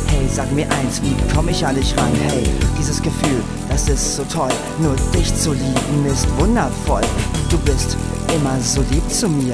Hey, 0.08 0.28
sag 0.30 0.52
mir 0.52 0.66
eins, 0.72 1.02
wie 1.02 1.16
komm 1.34 1.48
ich 1.48 1.66
an 1.66 1.76
dich 1.76 1.96
ran? 1.96 2.12
Hey, 2.28 2.44
dieses 2.78 3.02
Gefühl, 3.02 3.42
das 3.70 3.88
ist 3.88 4.18
so 4.18 4.26
toll. 4.26 4.52
Nur 4.80 4.94
dich 5.16 5.34
zu 5.34 5.54
lieben 5.54 6.06
ist 6.12 6.28
wundervoll. 6.38 7.04
Du 7.50 7.58
bist 7.60 7.96
immer 8.36 8.60
so 8.60 8.84
lieb 8.92 9.10
zu 9.10 9.30
mir. 9.30 9.54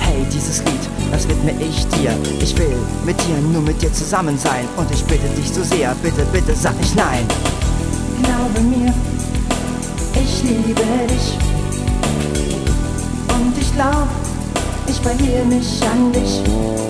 Hey, 0.00 0.22
dieses 0.30 0.58
Lied, 0.66 0.84
das 1.10 1.26
widme 1.28 1.52
ich 1.52 1.86
dir. 1.86 2.12
Ich 2.42 2.58
will 2.58 2.76
mit 3.06 3.16
dir, 3.22 3.38
nur 3.54 3.62
mit 3.62 3.80
dir 3.80 3.90
zusammen 3.90 4.36
sein. 4.36 4.68
Und 4.76 4.90
ich 4.90 5.02
bitte 5.04 5.26
dich 5.28 5.50
so 5.50 5.62
sehr, 5.62 5.94
bitte, 6.02 6.26
bitte 6.30 6.54
sag 6.54 6.78
nicht 6.78 6.94
nein. 6.94 7.24
Glaube 8.22 8.68
mir, 8.68 8.92
ich 10.12 10.42
liebe 10.42 10.82
dich. 11.08 11.38
Und 13.34 13.56
ich 13.58 13.72
glaub, 13.72 14.08
ich 14.86 15.00
verliere 15.00 15.46
mich 15.46 15.80
an 15.90 16.12
dich. 16.12 16.87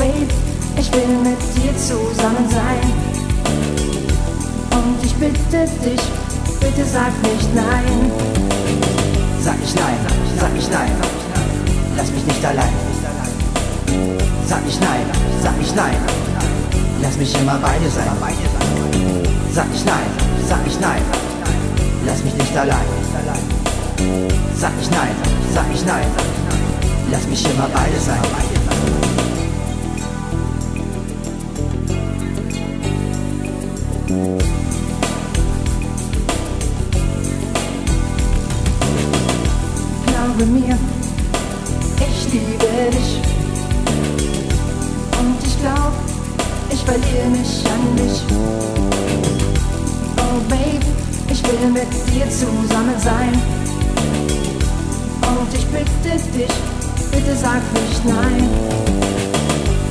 Babe, 0.00 0.32
ich 0.78 0.90
will 0.94 1.08
mit 1.22 1.38
dir 1.54 1.76
zusammen 1.76 2.48
sein. 2.48 2.80
Und 4.72 5.04
ich 5.04 5.14
bitte 5.16 5.68
dich, 5.84 6.00
bitte 6.58 6.88
sag 6.90 7.12
nicht 7.22 7.54
nein. 7.54 8.10
Sag 9.42 9.56
ich 9.62 9.74
nein, 9.74 9.98
sag 10.38 10.52
ich 10.58 10.70
nein. 10.70 10.90
Lass 11.98 12.10
mich 12.12 12.24
nicht 12.24 12.42
allein. 12.46 12.72
Sag 14.48 14.62
ich 14.66 14.80
nein, 14.80 15.04
sag 15.42 15.60
ich 15.60 15.74
nein. 15.74 15.98
Lass 17.02 17.18
mich 17.18 17.34
immer 17.38 17.58
bei 17.58 17.76
dir 17.78 17.90
sein. 17.90 18.08
Sag 19.52 19.66
ich 19.74 19.84
nein, 19.84 20.10
sag 20.48 20.66
ich 20.66 20.80
nein. 20.80 21.02
Lass 22.06 22.24
mich 22.24 22.34
nicht 22.36 22.56
allein. 22.56 22.88
Sag 24.58 24.72
ich 24.80 24.90
nein, 24.90 25.14
sag 25.54 25.66
ich 25.74 25.84
nein. 25.84 26.06
Lass 27.10 27.26
mich 27.26 27.44
immer 27.44 27.68
bei 27.68 27.84
dir 27.90 28.00
sein. 28.00 28.59
Glaube 34.10 34.26
mir, 40.46 40.76
ich 42.00 42.32
liebe 42.32 42.90
dich. 42.90 43.20
Und 45.16 45.36
ich 45.46 45.60
glaub, 45.60 45.92
ich 46.72 46.82
verliere 46.84 47.28
mich 47.30 47.64
an 47.66 47.96
dich. 47.96 48.22
Oh 50.16 50.40
Babe, 50.48 50.86
ich 51.30 51.42
will 51.44 51.70
mit 51.70 51.92
dir 52.12 52.28
zusammen 52.30 52.98
sein. 52.98 53.40
Und 55.22 55.54
ich 55.54 55.66
bitte 55.66 56.18
dich, 56.36 56.54
bitte 57.12 57.36
sag 57.36 57.62
nicht 57.74 58.04
nein. 58.04 58.48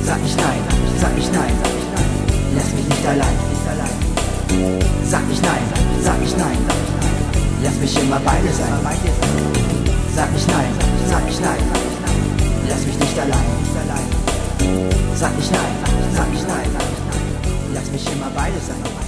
Sag 0.04 0.18
ich 0.26 0.36
nein, 0.36 0.62
sag 1.00 1.16
ich 1.16 1.32
nein. 1.32 1.54
Lass 2.54 2.70
mich 2.74 2.86
nicht 2.86 3.06
allein. 3.06 3.49
Sag 5.04 5.22
ich 5.30 5.40
nein, 5.42 5.62
sag 6.02 6.16
ich 6.24 6.36
nein. 6.36 6.58
Lass 7.62 7.76
mich 7.76 7.96
immer 8.02 8.18
bei 8.20 8.40
dir 8.40 8.52
sein. 8.52 8.72
Sag 10.14 10.28
ich 10.36 10.46
nein, 10.46 10.72
sag 11.08 11.22
ich 11.28 11.40
nein. 11.40 11.62
Lass 12.68 12.86
mich 12.86 12.98
nicht 12.98 13.18
allein. 13.18 14.08
Sag 15.14 15.32
ich 15.38 15.50
nein, 15.50 15.72
sag 16.14 16.26
ich 16.34 16.42
nein. 16.42 16.70
Lass 17.74 17.90
mich 17.92 18.06
immer 18.12 18.30
bei 18.34 18.50
dir 18.50 18.60
sein. 18.66 18.99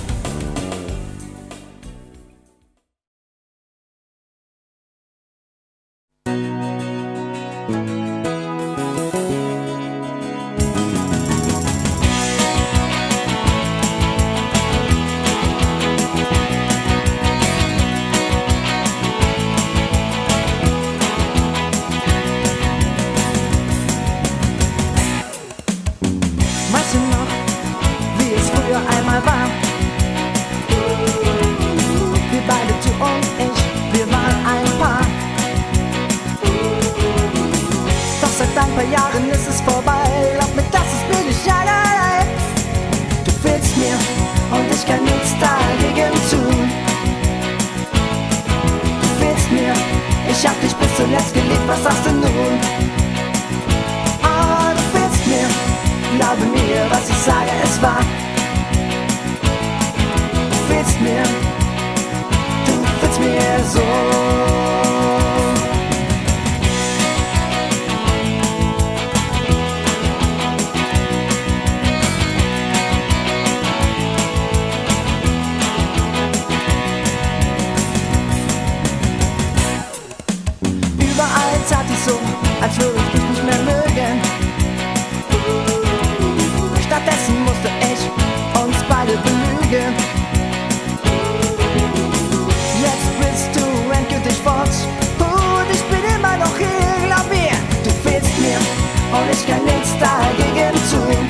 ich 99.43 99.49
kann 99.49 99.65
nichts 99.65 99.91
dagegen 99.99 100.73
tun. 100.91 101.29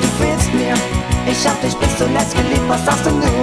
Du 0.00 0.08
fehlst 0.22 0.54
mir, 0.54 0.74
ich 1.26 1.46
hab 1.46 1.60
dich 1.60 1.74
bis 1.74 1.96
zuletzt 1.98 2.34
geliebt, 2.34 2.68
was 2.68 2.84
sagst 2.84 3.06
du 3.06 3.10
nun? 3.10 3.41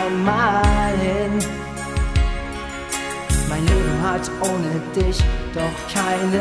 einmal 0.00 0.92
hin. 0.98 1.38
Mein 3.48 3.66
Leben 3.66 4.02
hat 4.02 4.30
ohne 4.40 4.80
dich 4.94 5.18
doch 5.54 5.76
keinen 5.92 6.32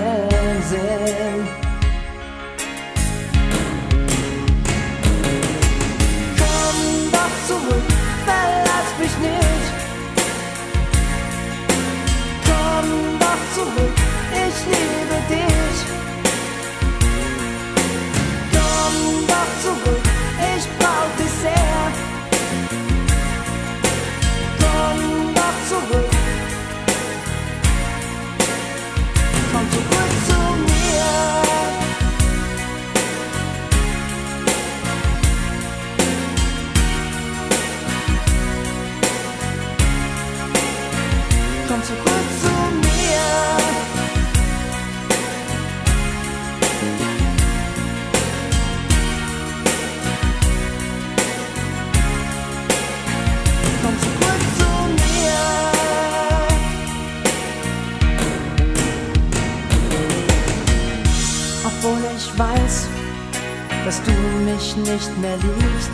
mehr 65.22 65.38
liebst, 65.38 65.92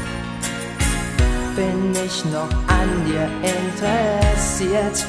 bin 1.55 1.91
ich 2.05 2.25
noch 2.25 2.49
an 2.67 3.05
dir 3.05 3.29
interessiert. 3.43 5.05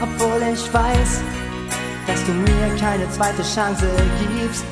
Obwohl 0.00 0.42
ich 0.52 0.72
weiß, 0.72 1.20
dass 2.06 2.24
du 2.24 2.32
mir 2.32 2.76
keine 2.80 3.08
zweite 3.10 3.42
Chance 3.42 3.86
gibst, 4.20 4.64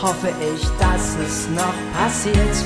hoffe 0.00 0.28
ich, 0.28 0.62
dass 0.78 1.16
es 1.26 1.48
noch 1.50 1.74
passiert. 1.98 2.56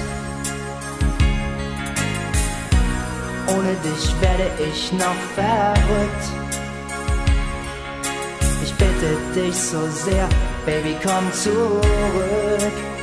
Ohne 3.46 3.74
dich 3.84 4.20
werde 4.20 4.50
ich 4.68 4.92
noch 4.92 5.20
verrückt. 5.34 6.24
Ich 8.64 8.74
bitte 8.74 9.16
dich 9.34 9.54
so 9.54 9.78
sehr, 9.88 10.28
Baby, 10.68 10.98
come 11.00 11.32
to 11.32 11.80
work. 11.80 12.97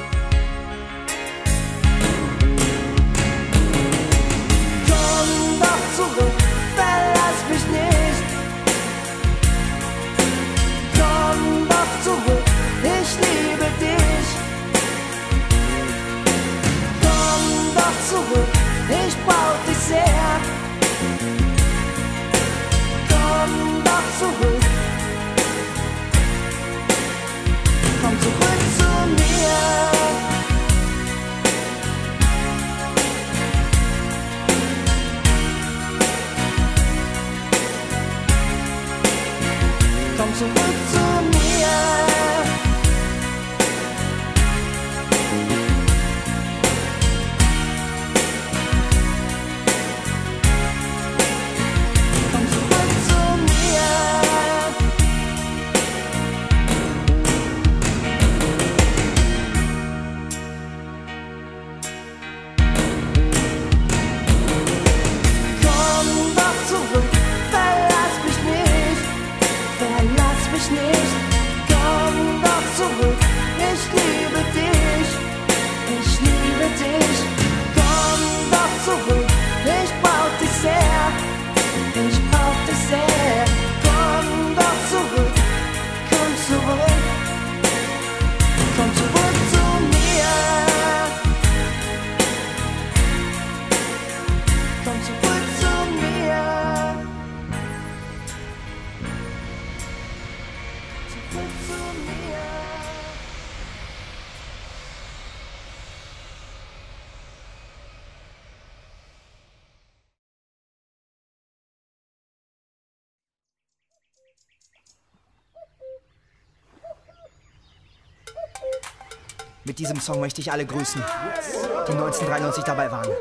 Mit 119.76 119.80
diesem 119.82 120.00
Song 120.00 120.22
möchte 120.22 120.40
ich 120.40 120.50
alle 120.50 120.66
grüßen, 120.66 121.04
die 121.04 121.92
1993 121.92 122.64
dabei 122.64 122.90
waren. 122.90 123.12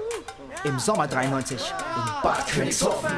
Im 0.62 0.78
Sommer 0.78 1.08
93 1.08 1.60
in 1.60 2.22
Bad 2.22 2.46
Königshofen. 2.46 3.10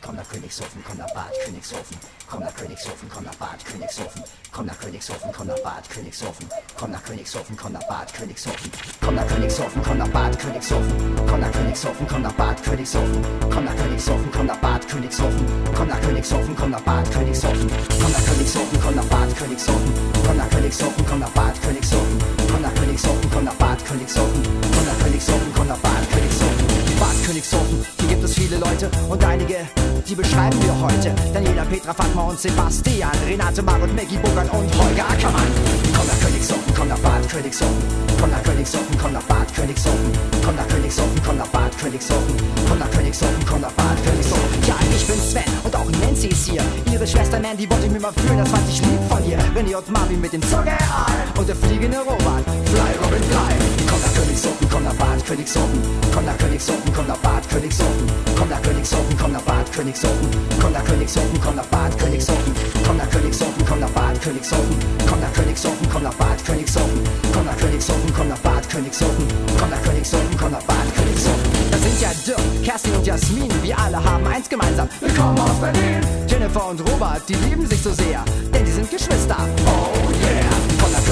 Komm 0.00 0.16
nach 0.16 0.26
Königshofen, 0.26 0.82
komm 0.88 0.96
nach 0.96 1.12
Bad 1.12 1.32
Königshofen. 1.44 1.98
Komm 2.26 2.40
nach 2.40 2.54
Königshofen, 2.56 3.10
komm 3.12 3.24
nach 3.24 3.34
Bad 3.34 3.62
Königshofen. 3.62 4.22
Komm 4.50 4.64
nach 4.64 4.78
Königshofen, 4.78 5.30
komm 5.36 5.46
nach 5.48 5.60
Bad 5.60 5.90
Königshofen. 5.90 6.48
Komm 6.78 6.90
nach 6.92 7.04
Königshofen, 7.04 7.56
komm 7.58 7.72
nach 7.74 7.88
Bad 7.88 8.14
Königshofen. 8.14 8.72
Komm 9.06 9.14
nach 9.14 9.26
Königshofen, 9.28 9.82
komm 9.84 9.98
nach 9.98 10.08
Bad 10.08 10.36
Königshofen. 10.36 10.92
Komm 11.28 11.38
nach 11.40 11.52
Königshofen, 11.52 12.06
komm 12.08 12.22
nach 12.22 12.32
Bad 12.32 12.60
Königshofen. 12.60 13.22
Komm 13.48 13.64
nach 13.64 13.76
Königshofen, 13.76 14.30
komm 14.32 14.46
nach 14.46 14.56
Bad 14.56 14.88
Königshofen. 14.88 15.46
Komm 15.76 15.88
nach 15.88 16.00
Königshofen, 16.00 16.56
komm 16.56 16.70
nach 16.72 16.80
Bad 16.80 17.10
Königshofen. 17.12 17.70
Komm 18.00 18.10
nach 18.10 18.24
Königshofen, 18.26 18.80
komm 18.82 18.94
nach 18.96 19.04
Bad 19.04 19.36
Königshofen. 19.36 19.92
Komm 20.26 20.36
nach 20.36 20.50
Königshofen, 20.50 21.06
komm 21.06 21.20
nach 21.20 21.30
Bad 21.30 21.62
Königshofen. 21.62 22.18
Komm 22.50 22.62
nach 22.62 22.74
Königshofen, 22.74 23.30
komm 23.30 23.44
nach 23.44 23.54
Bad 23.54 23.84
Königshofen. 23.84 24.42
Komm 24.74 24.86
nach 24.86 24.98
Königshofen, 24.98 25.52
komm 25.54 25.68
nach 25.68 25.78
Bad 25.78 26.10
Königshofen. 26.10 26.66
Bad 26.98 27.26
Königshofen, 27.26 27.86
gibt 28.16 28.24
es 28.24 28.34
viele 28.34 28.56
Leute 28.56 28.90
und 29.10 29.22
einige, 29.24 29.56
die 30.08 30.14
beschreiben 30.14 30.56
wir 30.62 30.80
heute. 30.80 31.12
Daniela, 31.34 31.64
Petra, 31.64 31.92
Fatma 31.92 32.22
und 32.22 32.38
Sebastian, 32.38 33.10
Renate, 33.26 33.62
Margot, 33.62 33.94
Maggie, 33.94 34.16
Bogart 34.16 34.50
und 34.52 34.72
Holger 34.78 35.04
Ackermann. 35.10 35.50
Komm 35.94 36.06
nach 36.06 36.20
Königshofen, 36.20 36.74
komm 36.74 36.88
nach 36.88 36.98
Bad 36.98 37.28
Königshofen. 37.28 37.82
Komm 38.18 38.30
nach 38.30 38.42
Königshofen, 38.42 38.98
komm 39.02 39.12
nach 39.12 39.22
Bad 39.24 39.54
Königshofen. 39.54 40.12
Komm 40.44 40.56
nach 40.56 40.68
Königshofen, 40.68 41.22
komm 41.26 41.36
nach 41.36 41.48
Bad 41.48 41.78
Königshofen. 41.78 42.36
Komm 42.68 42.78
nach 42.78 42.90
Königshofen, 42.90 43.46
komm 43.46 43.60
nach 43.60 43.72
Bad 43.72 43.98
Königshofen. 44.04 44.62
Ja, 44.66 44.76
ich 44.96 45.06
bin 45.06 45.20
Sven 45.20 45.52
und 45.64 45.76
auch 45.76 45.90
Nancy 46.00 46.28
ist 46.28 46.48
hier. 46.48 46.62
Ihre 46.90 47.06
Schwester 47.06 47.38
Mandy 47.38 47.68
wollte 47.68 47.88
mir 47.88 48.00
mal 48.00 48.12
fühlen, 48.12 48.38
das 48.38 48.48
fand 48.48 48.68
ich 48.68 48.80
lieb 48.80 49.00
von 49.10 49.22
ihr. 49.28 49.38
René 49.54 49.76
und 49.76 49.90
Marvin 49.90 50.20
mit 50.22 50.32
dem 50.32 50.42
Zuckerl 50.42 50.78
und 51.36 51.48
der 51.48 51.56
fliegende 51.56 51.98
Robert. 51.98 52.44
Fly, 52.64 52.92
Robin, 53.04 53.22
fly. 53.28 53.52
Komm 53.90 54.00
nach 54.00 54.14
Königshofen, 54.14 54.68
komm 54.70 54.84
nach 54.84 54.94
Bad 54.94 55.26
Königshofen. 55.26 55.80
Komm 56.14 56.24
nach 56.24 56.38
Königshofen, 56.38 56.92
komm 56.94 57.06
nach 57.06 57.18
Bad 57.18 57.48
Königshofen. 57.50 58.15
Komm 58.36 58.48
nach 58.48 58.62
Königshofen, 58.62 59.16
komm 59.20 59.32
nach 59.32 59.42
Bad 59.42 59.72
Königshofen. 59.72 60.28
Komm 60.60 60.72
nach 60.72 60.84
Königshofen, 60.84 61.40
komm 61.42 61.56
nach 61.56 61.66
Bad 61.66 61.98
Königshofen. 61.98 62.54
Komm 62.86 62.96
nach 62.96 63.10
Königshofen, 63.10 63.66
komm 63.66 63.80
nach 63.80 63.90
Bad 63.90 64.20
Königshofen. 64.22 64.76
Komm 65.08 65.20
nach 65.20 65.32
Königshofen, 65.32 65.88
komm 65.92 66.02
nach 66.02 66.14
Bad 66.14 66.44
Königshofen. 66.44 67.02
Komm 67.32 67.44
nach 67.46 67.56
Königshofen, 67.56 68.14
komm 68.14 68.28
nach 68.28 68.38
Bad 68.38 68.68
Königshofen. 68.68 69.26
Komm 69.58 69.70
nach 69.70 69.82
Königshofen, 69.82 70.36
komm 70.38 70.52
nach 70.52 70.62
Bad 70.62 70.96
Königshofen. 70.96 71.50
Das 71.70 71.82
sind 71.82 72.00
ja 72.00 72.10
Dirk, 72.26 72.64
Kerstin 72.64 72.94
und 72.94 73.06
Jasmin. 73.06 73.50
Wir 73.62 73.78
alle 73.78 74.02
haben 74.02 74.26
eins 74.26 74.48
gemeinsam. 74.48 74.88
Wir 75.00 75.14
kommen 75.14 75.38
aus 75.38 75.58
Berlin. 75.60 76.00
Jennifer 76.28 76.68
und 76.68 76.80
Robert, 76.90 77.22
die 77.28 77.34
lieben 77.34 77.66
sich 77.66 77.82
so 77.82 77.92
sehr, 77.92 78.24
denn 78.52 78.64
die 78.64 78.72
sind 78.72 78.90
Geschwister. 78.90 79.36
Oh 79.66 80.10
yeah! 80.22 80.55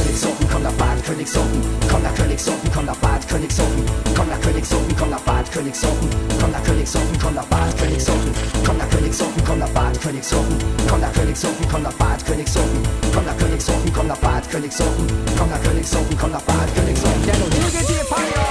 Königshofen, 0.05 0.49
komm 0.53 0.62
nach 0.62 0.73
Bad 0.73 1.03
Königshofen. 1.03 1.62
Komm 1.90 2.03
nach 2.03 2.14
Königshofen, 2.14 2.71
komm 2.73 2.85
nach 2.85 2.97
Bad 2.97 3.27
Königshofen. 3.27 3.85
Komm 4.14 4.29
nach 4.29 4.40
Königshofen, 4.40 4.97
komm 4.99 5.11
nach 5.11 5.21
Bad 5.21 5.51
Königshofen. 5.51 6.11
Komm 6.40 6.53
nach 6.53 6.62
Königshofen, 6.62 7.19
komm 7.21 7.35
nach 7.35 7.47
Bad 7.47 7.81
Königshofen. 7.81 8.35
Komm 8.64 8.77
nach 8.77 8.90
Königshofen, 8.90 9.45
komm 9.47 9.59
nach 9.59 9.69
Bad 9.71 10.01
Königshofen. 10.01 10.59
Komm 10.88 11.01
nach 11.01 11.12
Königshofen, 11.12 11.69
komm 11.71 11.83
nach 11.83 11.93
Bad 11.95 12.27
Königshofen. 12.27 12.83
Komm 13.14 13.25
nach 13.25 13.37
Königshofen, 13.38 13.93
komm 13.95 14.07
nach 14.09 14.19
Bad 14.19 14.51
Königshofen. 14.51 15.07
Komm 15.38 15.51
nach 15.51 15.62
Königshofen, 15.62 16.19
komm 16.19 16.31
nach 16.33 16.43
Bad 16.43 16.75
Königshofen. 16.75 17.23
Denn 17.27 17.51
geht 17.73 17.88
die 17.88 18.05
Feier. 18.07 18.44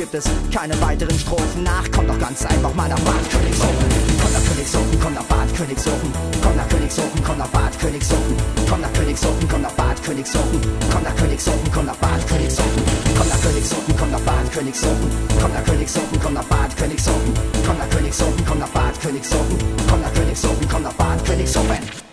Gibt 0.00 0.14
es 0.14 0.24
keine 0.50 0.80
weiteren 0.80 1.18
Strophen 1.18 1.62
nach, 1.62 1.84
kommt 1.90 2.08
doch 2.08 2.18
ganz 2.18 2.42
einfach 2.46 2.74
mal 2.74 2.88
nach 2.88 2.98
Bad 3.00 3.30
Königshofen. 3.30 3.86
Komm 4.22 4.32
nach 4.32 4.44
Königshofen, 4.48 4.98
komm 4.98 5.12
nach 5.12 5.24
Bad 5.24 5.54
Königshofen. 5.54 6.12
Komm 6.42 6.56
nach 6.56 6.68
Königshofen, 6.70 7.22
komm 7.22 7.36
nach 7.36 7.48
Bad 7.48 7.78
Königshofen. 7.78 8.36
Komm 8.66 8.80
nach 8.80 8.92
Königshofen, 8.94 9.48
komm 9.50 9.60
nach 9.60 9.72
Bad 9.72 10.02
Königshofen. 10.02 10.60
Komm 10.90 11.02
nach 11.02 11.16
Königshofen, 11.16 11.70
komm 11.70 11.84
nach 11.84 11.96
Bad 11.96 12.26
Königshofen. 12.26 12.82
Komm 13.18 13.28
nach 13.28 13.40
Königshofen, 13.42 13.94
komm 13.98 14.10
nach 14.10 14.20
Bad 14.20 14.52
Königshofen. 14.52 15.10
Komm 15.38 15.52
nach 15.52 15.64
Königshofen, 15.66 16.20
komm 16.22 16.32
nach 16.32 16.44
Bad 16.44 16.76
Königshofen. 16.78 17.34
Komm 17.66 17.76
nach 17.76 17.90
Königshofen, 17.90 18.44
komm 18.48 18.58
nach 18.58 18.68
Bad 18.70 19.00
Königshofen. 19.02 19.58
Komm 19.86 20.00
nach 20.00 20.14
Königshofen, 20.14 20.68
komm 20.70 20.82
nach 20.82 20.94
Bad 20.94 21.24
Königshofen. 21.26 22.09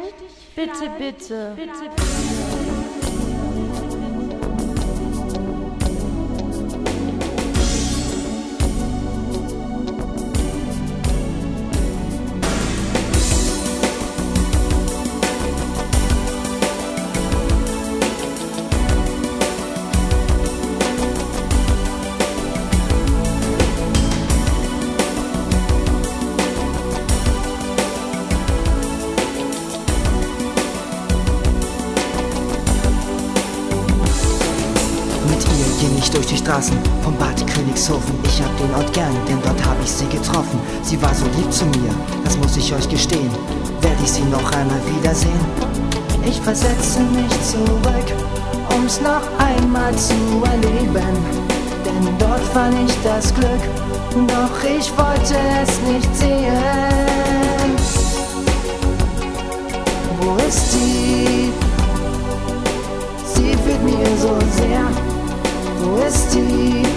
Dich 0.00 0.10
führen? 0.54 0.70
Bitte, 0.70 0.90
bitte. 0.98 1.52
bitte, 1.56 2.53
so 41.24 41.38
lieb 41.38 41.52
zu 41.52 41.64
mir, 41.66 41.94
das 42.24 42.36
muss 42.36 42.56
ich 42.56 42.74
euch 42.74 42.88
gestehen. 42.88 43.30
Werd 43.80 44.00
ich 44.02 44.10
sie 44.10 44.22
noch 44.24 44.52
einmal 44.52 44.80
wiedersehen? 44.96 45.40
Ich 46.24 46.40
versetze 46.40 47.00
mich 47.00 47.30
zurück, 47.42 48.08
um's 48.74 49.00
noch 49.00 49.22
einmal 49.38 49.94
zu 49.96 50.14
erleben. 50.44 51.16
Denn 51.84 52.18
dort 52.18 52.42
fand 52.52 52.74
ich 52.88 52.94
das 53.02 53.34
Glück, 53.34 53.62
doch 54.26 54.64
ich 54.64 54.90
wollte 54.96 55.36
es 55.62 55.80
nicht 55.92 56.16
sehen. 56.16 57.70
Wo 60.20 60.36
ist 60.46 60.72
sie? 60.72 61.52
Sie 63.34 63.56
fühlt 63.64 63.82
mir 63.84 64.06
so 64.18 64.34
sehr. 64.56 64.84
Wo 65.80 65.96
ist 66.06 66.32
sie? 66.32 66.93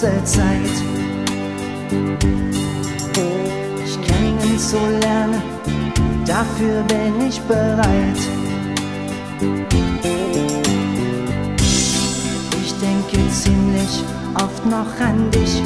Kurze 0.00 0.24
Zeit. 0.24 0.76
Ich 3.84 4.00
kennenzulernen, 4.00 5.42
dafür 6.26 6.82
bin 6.84 7.28
ich 7.28 7.40
bereit. 7.42 8.20
Ich 12.62 12.74
denke 12.78 13.30
ziemlich 13.30 14.04
oft 14.34 14.64
noch 14.66 15.00
an 15.00 15.30
dich. 15.30 15.62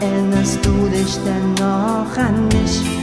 Erinnerst 0.00 0.64
du 0.64 0.88
dich 0.88 1.18
denn 1.24 1.54
noch 1.54 2.16
an 2.16 2.48
mich? 2.48 2.97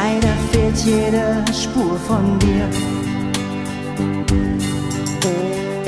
Leider 0.00 0.34
fehlt 0.52 0.78
jede 0.84 1.44
Spur 1.52 1.98
von 2.06 2.38
dir. 2.38 2.68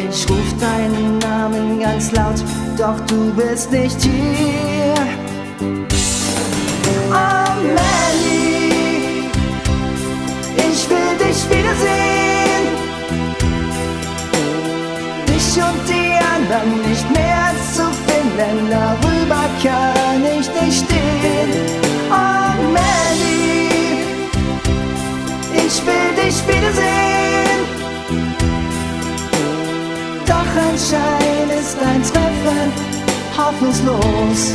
Ich 0.09 0.29
ruf 0.29 0.51
deinen 0.59 1.19
Namen 1.19 1.79
ganz 1.79 2.11
laut, 2.11 2.43
doch 2.77 2.99
du 3.07 3.33
bist 3.35 3.71
nicht 3.71 4.03
hier. 4.03 4.95
Oh 7.13 7.53
Melly, 7.77 9.31
ich 10.57 10.81
will 10.91 11.13
dich 11.25 11.41
wiedersehen. 11.49 12.65
Dich 15.29 15.57
und 15.69 15.83
die 15.89 16.13
anderen 16.35 16.73
nicht 16.89 17.09
mehr 17.13 17.55
zu 17.77 17.85
finden, 18.07 18.71
darüber 18.71 19.43
kann 19.63 20.21
ich 20.37 20.49
nicht 20.61 20.85
stehen. 20.85 21.51
Oh 22.11 22.53
Melly, 22.73 23.10
dich 26.21 26.47
wiedersehen. 26.47 27.61
Doch 30.27 30.53
anscheinend 30.71 31.53
ist 31.61 31.77
dein 31.81 32.03
Treffen 32.03 32.73
hoffnungslos. 33.37 34.55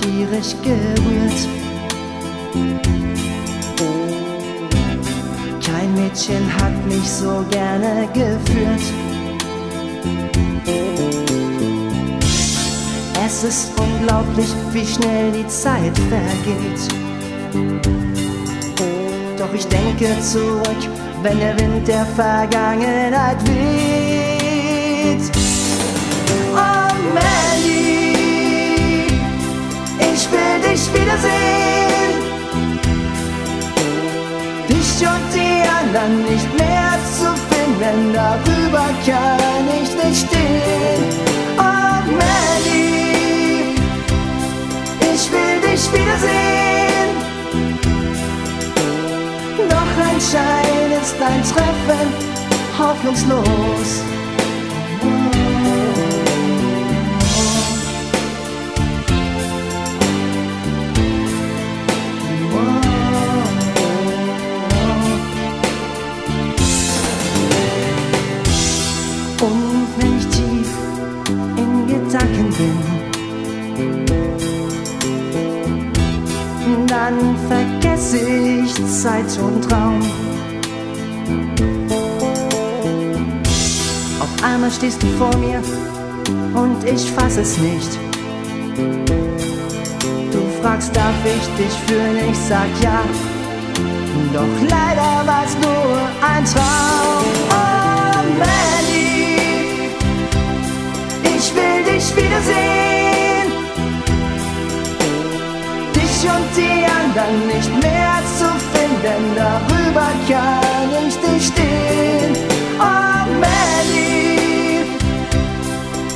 Tierisch 0.00 0.54
gerührt. 0.62 1.49
Mädchen 6.20 6.54
hat 6.54 6.86
mich 6.86 7.08
so 7.08 7.44
gerne 7.50 8.06
geführt. 8.12 8.82
Es 13.24 13.44
ist 13.44 13.70
unglaublich, 13.80 14.48
wie 14.72 14.86
schnell 14.86 15.32
die 15.32 15.46
Zeit 15.46 15.96
vergeht. 16.10 16.80
Doch 19.38 19.54
ich 19.54 19.66
denke 19.66 20.20
zurück, 20.20 20.82
wenn 21.22 21.38
der 21.38 21.58
Wind 21.58 21.88
der 21.88 22.04
Vergangenheit 22.04 23.38
weht. 23.48 25.22
Oh 26.54 26.92
Melly, 27.14 28.12
ich 29.98 30.30
will 30.30 30.70
dich 30.70 30.92
wiedersehen. 30.92 31.79
Dich 35.00 35.08
und 35.08 35.34
die 35.34 35.62
anderen 35.66 36.24
nicht 36.24 36.58
mehr 36.58 36.98
zu 37.16 37.32
finden, 37.48 38.12
darüber 38.12 38.86
kann 39.06 39.66
ich 39.82 40.04
nicht 40.04 40.26
stehen. 40.26 41.04
Oh 41.56 42.02
Melly, 42.06 43.76
ich 45.00 45.32
will 45.32 45.60
dich 45.62 45.90
wiedersehen. 45.92 47.10
Doch 49.70 49.92
anscheinend 50.12 51.02
ist 51.02 51.14
dein 51.18 51.42
Treffen 51.44 52.08
hoffnungslos. 52.78 54.19
Gesicht, 78.00 78.76
Zeit 78.88 79.38
und 79.38 79.70
Raum. 79.72 80.00
Auf 84.20 84.42
einmal 84.42 84.70
stehst 84.70 85.02
du 85.02 85.06
vor 85.18 85.36
mir 85.36 85.62
und 86.54 86.82
ich 86.84 87.10
fass 87.12 87.36
es 87.36 87.58
nicht. 87.58 87.98
Du 90.32 90.40
fragst, 90.62 90.96
darf 90.96 91.14
ich 91.24 91.64
dich 91.64 91.74
fühlen? 91.86 92.18
Ich 92.30 92.38
sag 92.38 92.68
ja. 92.82 93.02
Doch 94.32 94.60
leider 94.62 95.26
war's 95.26 95.56
nur 95.62 95.98
ein 96.26 96.44
Traum. 96.44 97.24
Oh, 97.50 98.22
Mandy, 98.38 99.36
ich 101.22 101.54
will 101.54 101.84
dich 101.84 102.16
wiedersehen. 102.16 103.52
Dich 105.94 106.30
und 106.30 106.56
die 106.56 106.79
anderen 107.10 107.46
nicht 107.46 107.70
mehr 107.82 108.20
zu 108.38 108.46
finden, 108.72 109.34
darüber 109.36 110.08
kann 110.28 111.06
ich 111.06 111.16
nicht 111.28 111.52
stehen. 111.52 112.36
Oh, 112.78 113.26
Mandy, 113.40 114.84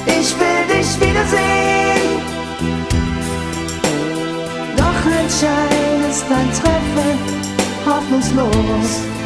ich 0.07 0.35
will 0.39 0.65
dich 0.69 1.01
wiedersehen. 1.01 2.21
Doch 4.77 5.11
entscheidend 5.21 6.11
ist 6.11 6.25
dein 6.29 6.51
Treffen 6.53 7.19
hoffnungslos. 7.87 9.24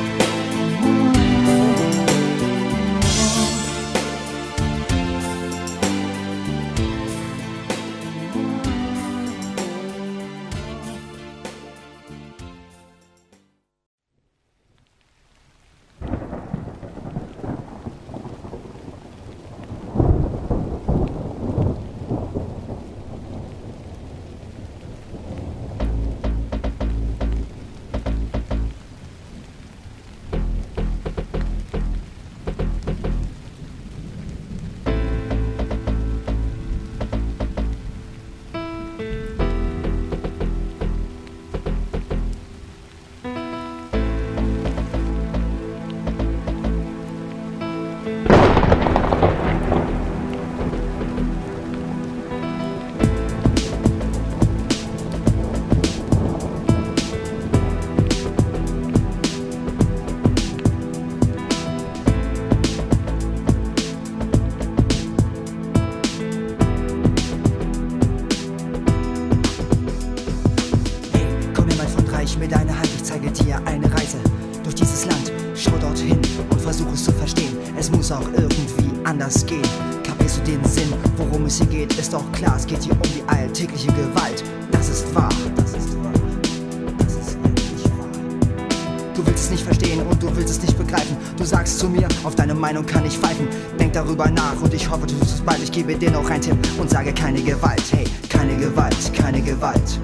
Gebe 95.78 95.94
dir 95.94 96.10
noch 96.10 96.28
einen 96.28 96.42
Tipp 96.42 96.56
und 96.80 96.90
sage 96.90 97.12
keine 97.12 97.40
Gewalt. 97.40 97.84
Hey, 97.92 98.04
keine 98.28 98.56
Gewalt, 98.56 98.96
keine 99.14 99.40
Gewalt. 99.40 100.00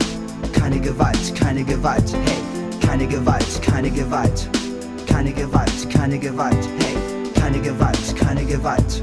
Keine 0.53 0.79
Gewalt, 0.79 1.35
keine 1.35 1.65
Gewalt, 1.65 2.15
hey, 2.27 2.39
keine 2.81 3.09
Gewalt, 3.09 3.61
keine 3.61 3.91
Gewalt, 3.91 4.49
keine 5.07 5.33
Gewalt, 5.33 5.91
keine 5.91 6.19
Gewalt, 6.19 6.69
hey, 6.79 6.97
keine 7.35 7.61
Gewalt, 7.61 8.17
keine 8.17 8.45
Gewalt, 8.45 9.03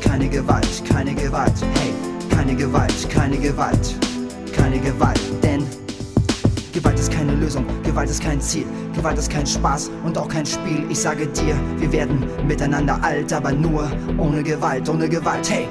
keine 0.00 0.28
Gewalt, 0.28 0.82
keine 0.88 1.14
Gewalt, 1.14 1.52
hey, 1.74 1.92
keine 2.30 2.56
Gewalt, 2.56 3.10
keine 3.10 3.36
Gewalt, 3.36 3.94
keine 4.56 4.78
Gewalt, 4.80 5.20
denn 5.42 5.66
Gewalt 6.72 6.98
ist 6.98 7.12
keine 7.12 7.34
Lösung, 7.34 7.66
Gewalt 7.82 8.08
ist 8.08 8.22
kein 8.22 8.40
Ziel, 8.40 8.66
Gewalt 8.94 9.18
ist 9.18 9.30
kein 9.30 9.46
Spaß 9.46 9.90
und 10.04 10.16
auch 10.16 10.28
kein 10.28 10.46
Spiel. 10.46 10.84
Ich 10.88 10.98
sage 10.98 11.26
dir, 11.26 11.54
wir 11.78 11.92
werden 11.92 12.24
miteinander 12.48 12.98
alt, 13.02 13.32
aber 13.34 13.52
nur 13.52 13.90
ohne 14.18 14.42
Gewalt, 14.42 14.88
ohne 14.88 15.08
Gewalt. 15.08 15.48
Hey, 15.50 15.68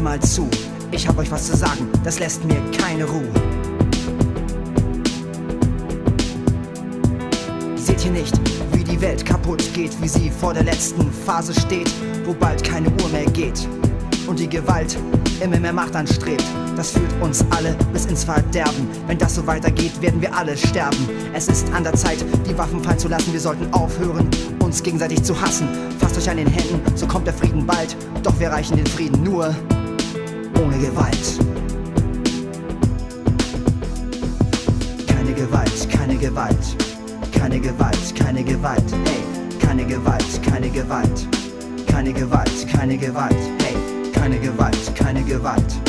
mir 0.00 0.10
mal 0.10 0.20
zu. 0.20 0.48
Ich 0.90 1.06
hab 1.06 1.18
euch 1.18 1.30
was 1.30 1.46
zu 1.46 1.56
sagen, 1.56 1.88
das 2.04 2.18
lässt 2.18 2.44
mir 2.44 2.60
keine 2.76 3.04
Ruhe. 3.04 3.30
Seht 7.76 8.04
ihr 8.04 8.10
nicht, 8.10 8.38
wie 8.72 8.84
die 8.84 9.00
Welt 9.00 9.24
kaputt 9.24 9.62
geht, 9.74 9.90
wie 10.00 10.08
sie 10.08 10.30
vor 10.30 10.54
der 10.54 10.64
letzten 10.64 11.10
Phase 11.26 11.52
steht, 11.58 11.90
wo 12.24 12.32
bald 12.32 12.64
keine 12.64 12.88
Uhr 12.88 13.08
mehr 13.10 13.26
geht 13.26 13.68
und 14.26 14.38
die 14.38 14.48
Gewalt 14.48 14.96
immer 15.40 15.58
mehr 15.58 15.72
Macht 15.72 15.94
anstrebt. 15.96 16.44
Das 16.76 16.92
führt 16.92 17.12
uns 17.20 17.44
alle 17.50 17.76
bis 17.92 18.06
ins 18.06 18.24
Verderben. 18.24 18.88
Wenn 19.06 19.18
das 19.18 19.34
so 19.34 19.46
weitergeht, 19.46 20.00
werden 20.00 20.20
wir 20.20 20.34
alle 20.34 20.56
sterben. 20.56 21.08
Es 21.34 21.48
ist 21.48 21.70
an 21.72 21.84
der 21.84 21.94
Zeit, 21.94 22.24
die 22.48 22.56
Waffen 22.56 22.82
fallen 22.82 22.98
zu 22.98 23.08
lassen. 23.08 23.32
Wir 23.32 23.40
sollten 23.40 23.72
aufhören, 23.72 24.28
uns 24.62 24.82
gegenseitig 24.82 25.22
zu 25.22 25.38
hassen. 25.40 25.68
Fasst 25.98 26.16
euch 26.16 26.30
an 26.30 26.36
den 26.36 26.48
Händen, 26.48 26.80
so 26.96 27.06
kommt 27.06 27.26
der 27.26 27.34
Frieden 27.34 27.66
bald. 27.66 27.96
Doch 28.22 28.38
wir 28.38 28.48
erreichen 28.48 28.76
den 28.76 28.86
Frieden 28.86 29.22
nur 29.22 29.54
ohne 30.60 30.78
Gewalt. 30.78 31.38
Keine 35.06 35.32
Gewalt, 35.32 35.88
keine 35.90 36.16
Gewalt, 36.16 36.76
keine 37.32 37.60
Gewalt, 37.60 38.14
keine 38.14 38.44
Gewalt, 38.44 38.94
hey, 39.04 39.58
keine 39.58 39.84
Gewalt, 39.84 40.42
keine 40.42 40.68
Gewalt, 40.70 41.28
keine 41.86 42.12
Gewalt, 42.12 42.66
keine 42.72 42.98
Gewalt, 42.98 43.36
hey, 43.62 43.76
keine 44.12 44.38
Gewalt, 44.38 44.94
keine 44.94 45.22
Gewalt, 45.22 45.80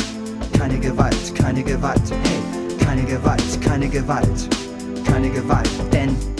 keine 0.58 0.78
Gewalt, 0.78 1.34
keine 1.34 1.62
Gewalt, 1.62 2.02
hey, 2.10 2.76
keine 2.84 3.02
Gewalt, 3.04 3.60
keine 3.62 3.88
Gewalt, 3.88 4.48
keine 5.04 5.30
Gewalt, 5.30 5.70
denn 5.92 6.31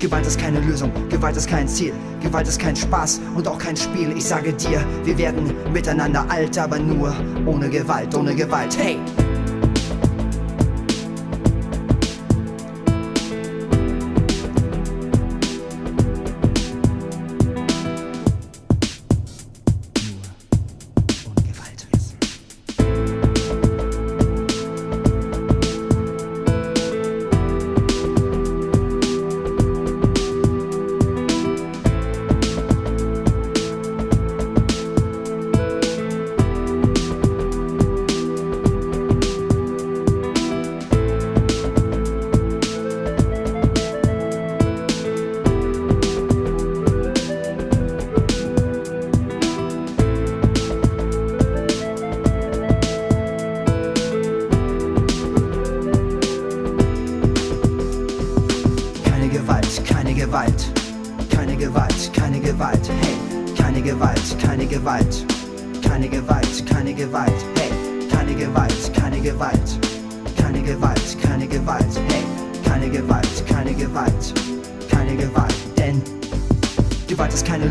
Gewalt 0.00 0.26
ist 0.26 0.40
keine 0.40 0.60
Lösung, 0.60 0.90
Gewalt 1.10 1.36
ist 1.36 1.46
kein 1.46 1.68
Ziel, 1.68 1.92
Gewalt 2.22 2.48
ist 2.48 2.58
kein 2.58 2.74
Spaß 2.74 3.20
und 3.34 3.46
auch 3.46 3.58
kein 3.58 3.76
Spiel. 3.76 4.16
Ich 4.16 4.24
sage 4.24 4.54
dir, 4.54 4.82
wir 5.04 5.18
werden 5.18 5.52
miteinander 5.74 6.24
alt, 6.30 6.56
aber 6.56 6.78
nur 6.78 7.14
ohne 7.44 7.68
Gewalt, 7.68 8.14
ohne 8.14 8.34
Gewalt, 8.34 8.78
hey! 8.78 8.98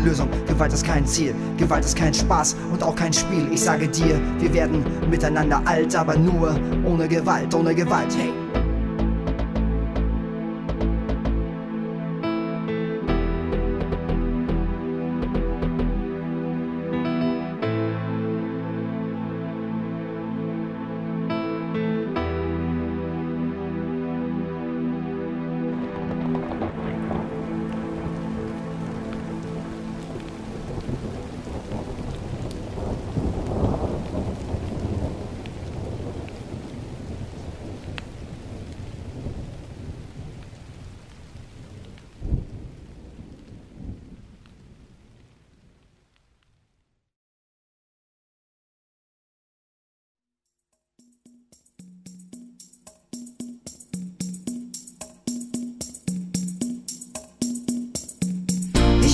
Lösung, 0.00 0.28
Gewalt 0.46 0.72
ist 0.72 0.84
kein 0.84 1.06
Ziel, 1.06 1.34
Gewalt 1.56 1.84
ist 1.84 1.96
kein 1.96 2.14
Spaß 2.14 2.56
und 2.72 2.82
auch 2.82 2.96
kein 2.96 3.12
Spiel. 3.12 3.48
Ich 3.52 3.62
sage 3.62 3.88
dir, 3.88 4.20
wir 4.38 4.52
werden 4.52 4.84
miteinander 5.08 5.62
alt, 5.64 5.94
aber 5.94 6.16
nur 6.16 6.58
ohne 6.84 7.08
Gewalt, 7.08 7.54
ohne 7.54 7.74
Gewalt, 7.74 8.16
hey. 8.16 8.49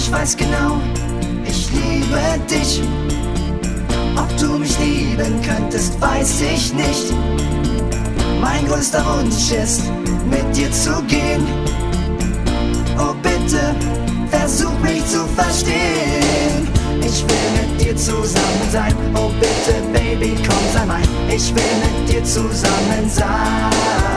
Ich 0.07 0.13
weiß 0.13 0.37
genau, 0.37 0.81
ich 1.45 1.69
liebe 1.73 2.21
dich. 2.49 2.81
Ob 4.17 4.37
du 4.39 4.57
mich 4.57 4.79
lieben 4.79 5.43
könntest, 5.43 6.01
weiß 6.01 6.43
ich 6.43 6.73
nicht. 6.75 7.13
Mein 8.41 8.65
größter 8.69 9.05
Wunsch 9.05 9.51
ist, 9.51 9.83
mit 10.31 10.57
dir 10.57 10.71
zu 10.71 11.03
gehen. 11.09 11.45
Oh 12.97 13.15
bitte, 13.21 13.75
versuch 14.31 14.79
mich 14.79 15.05
zu 15.07 15.27
verstehen. 15.35 16.69
Ich 17.01 17.25
will 17.25 17.51
mit 17.61 17.81
dir 17.81 17.97
zusammen 17.97 18.71
sein. 18.71 18.95
Oh 19.13 19.33
bitte, 19.41 19.83
Baby, 19.93 20.37
komm, 20.47 20.57
sei 20.73 20.87
mein. 20.87 21.03
Ich 21.29 21.53
will 21.53 21.63
mit 21.83 22.09
dir 22.09 22.23
zusammen 22.23 23.11
sein. 23.11 24.16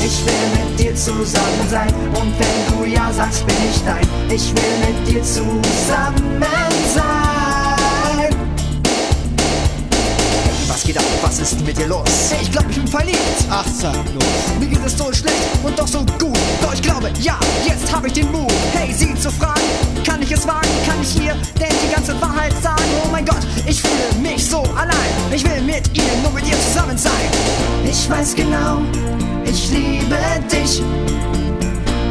Ich 0.00 0.24
will 0.24 0.32
mit 0.56 0.78
dir 0.78 0.94
zusammen 0.94 1.68
sein 1.68 1.92
und 2.14 2.32
wenn 2.38 2.78
du 2.78 2.84
ja 2.84 3.12
sagst, 3.12 3.46
bin 3.46 3.56
ich 3.68 3.82
dein. 3.84 4.06
Ich 4.30 4.52
will 4.54 4.78
mit 4.86 5.08
dir 5.08 5.22
zusammen 5.22 6.42
sein. 6.94 8.30
Was 10.68 10.84
geht 10.84 10.98
ab? 10.98 11.04
Was 11.22 11.40
ist 11.40 11.66
mit 11.66 11.76
dir 11.76 11.88
los? 11.88 12.30
Hey, 12.30 12.38
ich 12.42 12.52
glaube, 12.52 12.68
ich 12.70 12.76
bin 12.76 12.86
verliebt. 12.86 13.18
Ach, 13.50 13.66
sag 13.66 13.92
bloß. 14.04 14.24
Mir 14.60 14.68
geht 14.68 14.84
es 14.86 14.96
so 14.96 15.12
schlecht 15.12 15.36
und 15.64 15.78
doch 15.78 15.88
so 15.88 15.98
gut. 15.98 16.38
Doch 16.62 16.72
ich 16.72 16.82
glaube, 16.82 17.10
ja, 17.20 17.38
jetzt 17.66 17.92
habe 17.92 18.06
ich 18.06 18.12
den 18.12 18.30
Mut. 18.30 18.52
Hey, 18.72 18.94
sie 18.94 19.14
zu 19.16 19.30
fragen, 19.32 19.60
kann 20.06 20.22
ich 20.22 20.30
es 20.30 20.46
wagen? 20.46 20.68
Kann 20.86 21.02
ich 21.02 21.16
ihr 21.16 21.34
denn 21.60 21.74
die 21.84 21.92
ganze 21.92 22.18
Wahrheit 22.20 22.54
sagen? 22.62 22.84
Oh 23.04 23.08
mein 23.10 23.24
Gott, 23.24 23.44
ich 23.66 23.82
fühle 23.82 24.22
mich 24.22 24.48
so 24.48 24.62
allein. 24.76 25.10
Ich 25.34 25.44
will 25.44 25.60
mit 25.62 25.90
ihr, 25.96 26.04
nur 26.22 26.32
mit 26.32 26.46
ihr 26.46 26.56
zusammen 26.72 26.96
sein. 26.96 27.12
Ich 27.84 28.08
weiß 28.08 28.34
genau, 28.34 28.82
ich 29.50 29.70
liebe 29.70 30.18
dich. 30.50 30.82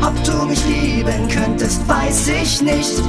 Ob 0.01 0.23
du 0.23 0.45
mich 0.45 0.63
lieben 0.65 1.27
könntest, 1.27 1.87
weiß 1.87 2.27
ich 2.29 2.61
nicht. 2.61 3.01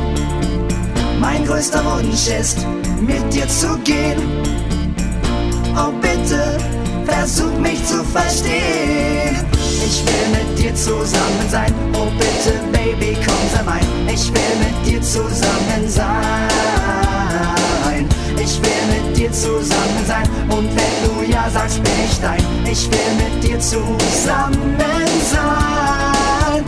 Mein 1.20 1.44
größter 1.46 1.84
Wunsch 1.84 2.28
ist, 2.28 2.66
mit 3.00 3.32
dir 3.32 3.48
zu 3.48 3.76
gehen. 3.78 4.18
Oh 5.76 5.92
bitte, 6.00 6.58
versuch 7.04 7.58
mich 7.58 7.84
zu 7.84 8.02
verstehen. 8.04 9.36
Ich 9.84 10.04
will 10.04 10.28
mit 10.32 10.58
dir 10.58 10.74
zusammen 10.74 11.48
sein. 11.50 11.72
Oh 11.94 12.08
bitte, 12.18 12.58
Baby, 12.72 13.16
komm, 13.24 13.48
sei 13.54 13.62
mein. 13.64 13.86
Ich 14.12 14.28
will 14.28 14.56
mit 14.60 14.86
dir 14.86 15.02
zusammen 15.02 15.88
sein. 15.88 16.48
Ich 18.42 18.60
will 18.62 18.82
mit 18.92 19.16
dir 19.16 19.32
zusammen 19.32 20.04
sein. 20.06 20.28
Und 20.48 20.68
wenn 20.68 20.96
du 21.04 21.17
ja 21.38 21.50
sagst, 21.50 21.82
bin 21.82 21.92
ich 22.04 22.18
dein. 22.20 22.42
Ich 22.70 22.90
will 22.90 23.10
mit 23.16 23.44
dir 23.44 23.58
zusammen 23.60 24.76
sein. 25.30 26.64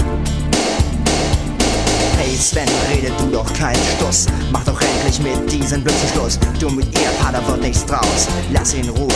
Hey 2.18 2.36
Sven, 2.36 2.68
rede 2.90 3.12
du 3.18 3.26
doch 3.30 3.52
keinen 3.54 3.82
Stuss. 3.96 4.26
Mach 4.52 4.64
doch 4.64 4.80
endlich 4.80 5.20
mit 5.20 5.50
diesem 5.50 5.82
Blödsinn 5.82 6.08
Schluss. 6.10 6.38
Du 6.58 6.68
mit 6.70 6.86
ihr, 6.98 7.10
Pader, 7.20 7.46
wird 7.46 7.62
nichts 7.62 7.84
draus. 7.84 8.28
Lass 8.52 8.74
ihn 8.74 8.84
in 8.84 8.90
Ruhe, 8.90 9.08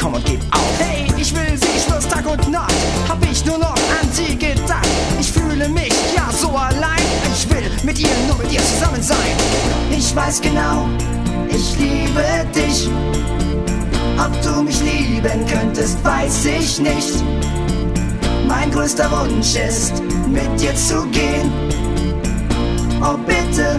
komm 0.00 0.14
und 0.14 0.24
gib 0.24 0.40
auf. 0.50 0.72
Hey, 0.78 1.06
ich 1.16 1.34
will 1.34 1.56
sie, 1.56 1.80
schwör's 1.80 2.06
Tag 2.06 2.26
und 2.26 2.50
Nacht. 2.50 2.74
Hab 3.08 3.22
ich 3.24 3.44
nur 3.44 3.58
noch 3.58 3.74
an 4.00 4.08
sie 4.12 4.36
gedacht. 4.36 4.88
Ich 5.18 5.32
fühle 5.32 5.68
mich 5.68 5.94
ja 6.14 6.28
so 6.32 6.48
allein. 6.50 7.02
Ich 7.34 7.48
will 7.50 7.70
mit 7.82 7.98
ihr, 7.98 8.08
nur 8.26 8.36
mit 8.38 8.52
ihr 8.52 8.60
zusammen 8.60 9.02
sein. 9.02 9.36
Ich 9.90 10.14
weiß 10.14 10.40
genau, 10.40 10.86
ich 11.48 11.78
liebe 11.78 12.24
dich. 12.54 12.88
Ob 14.18 14.42
du 14.42 14.62
mich 14.62 14.80
lieben 14.80 15.46
könntest, 15.46 16.02
weiß 16.04 16.44
ich 16.46 16.80
nicht. 16.80 17.22
Mein 18.46 18.70
größter 18.70 19.10
Wunsch 19.10 19.54
ist, 19.54 20.02
mit 20.26 20.60
dir 20.60 20.74
zu 20.74 21.06
gehen. 21.06 21.50
Oh 23.00 23.16
bitte, 23.26 23.78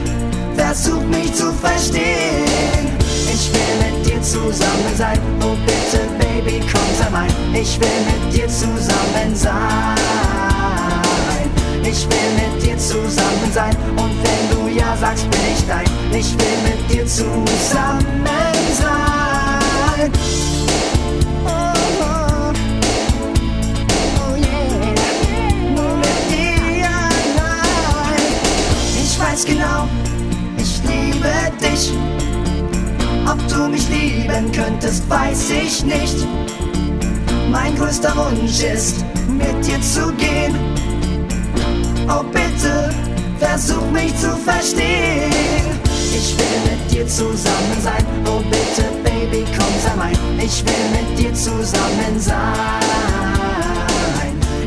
versuch 0.55 1.01
mich 1.03 1.33
zu 1.33 1.51
verstehen. 1.53 2.87
Ich 3.31 3.51
will 3.53 3.91
mit 3.91 4.05
dir 4.05 4.21
zusammen 4.21 4.95
sein. 4.95 5.19
Oh 5.41 5.55
bitte, 5.65 6.05
Baby, 6.17 6.61
komm, 6.71 6.81
sei 6.97 7.09
mein. 7.11 7.29
Ich 7.53 7.79
will 7.79 7.87
mit 8.05 8.33
dir 8.33 8.47
zusammen 8.47 9.35
sein. 9.35 9.97
Ich 11.83 12.05
will 12.05 12.31
mit 12.35 12.63
dir 12.63 12.77
zusammen 12.77 13.51
sein. 13.53 13.75
Und 13.97 14.13
wenn 14.23 14.49
du 14.51 14.79
ja 14.79 14.95
sagst, 14.97 15.29
bin 15.29 15.41
ich 15.53 15.65
dein. 15.67 15.85
Ich 16.17 16.31
will 16.33 16.57
mit 16.63 16.91
dir 16.91 17.05
zusammen 17.05 18.05
sein. 18.79 19.08
Genau, 29.49 29.87
ich 30.57 30.81
liebe 30.83 31.33
dich. 31.61 31.91
Ob 33.25 33.39
du 33.47 33.67
mich 33.69 33.87
lieben 33.89 34.51
könntest, 34.51 35.09
weiß 35.09 35.51
ich 35.51 35.83
nicht. 35.83 36.27
Mein 37.51 37.75
größter 37.75 38.13
Wunsch 38.15 38.61
ist, 38.61 39.05
mit 39.27 39.65
dir 39.65 39.81
zu 39.81 40.11
gehen. 40.13 40.55
Oh 42.07 42.23
bitte, 42.23 42.93
versuch 43.39 43.89
mich 43.91 44.15
zu 44.17 44.35
verstehen. 44.37 45.31
Ich 46.11 46.37
will 46.37 46.71
mit 46.71 46.91
dir 46.91 47.07
zusammen 47.07 47.77
sein. 47.81 48.05
Oh 48.25 48.41
bitte, 48.49 48.98
Baby, 49.19 49.43
komm, 49.57 49.73
sei 49.83 49.95
mein. 49.97 50.15
Ich 50.39 50.63
will 50.65 50.89
mit 50.91 51.19
dir 51.19 51.33
zusammen 51.33 52.17
sein. 52.17 52.39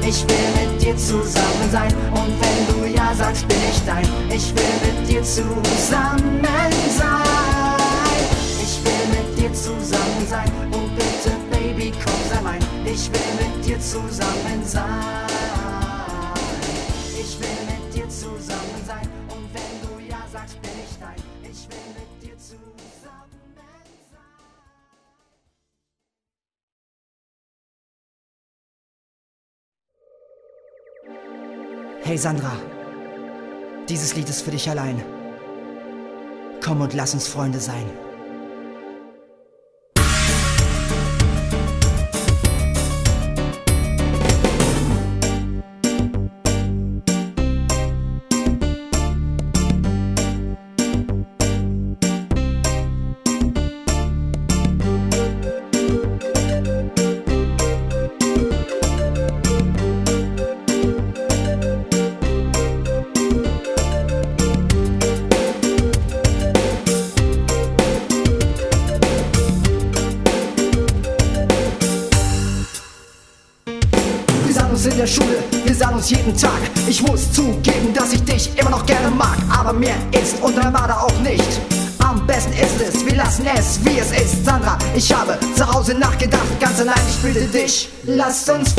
Ich 0.06 0.26
will 0.28 0.50
mit 0.60 0.82
dir 0.82 0.94
zusammen 0.94 1.70
sein. 1.70 1.90
Und 2.10 2.34
wenn 2.38 2.66
du 2.68 2.84
ja 2.94 3.14
sagst, 3.14 3.48
bin 3.48 3.56
ich 3.70 3.80
dein. 3.86 4.06
Ich 4.28 4.54
will 4.54 4.74
mit 4.84 5.08
dir 5.08 5.22
zusammen 5.22 6.44
sein. 6.98 7.22
Ich 8.62 8.84
will 8.84 9.06
mit 9.16 9.38
dir 9.38 9.52
zusammen 9.54 10.26
sein. 10.28 10.52
Oh 10.72 10.86
bitte, 10.96 11.34
Baby, 11.50 11.90
komm, 12.04 12.20
sei 12.30 12.42
mein. 12.42 12.60
Ich 12.84 13.10
will 13.10 13.32
mit 13.40 13.64
dir 13.64 13.80
zusammen 13.80 14.62
sein. 14.66 15.41
Hey 32.12 32.18
Sandra, 32.18 32.52
dieses 33.88 34.14
Lied 34.14 34.28
ist 34.28 34.42
für 34.42 34.50
dich 34.50 34.68
allein. 34.68 35.02
Komm 36.62 36.82
und 36.82 36.92
lass 36.92 37.14
uns 37.14 37.26
Freunde 37.26 37.58
sein. 37.58 37.86
constant 88.44 88.71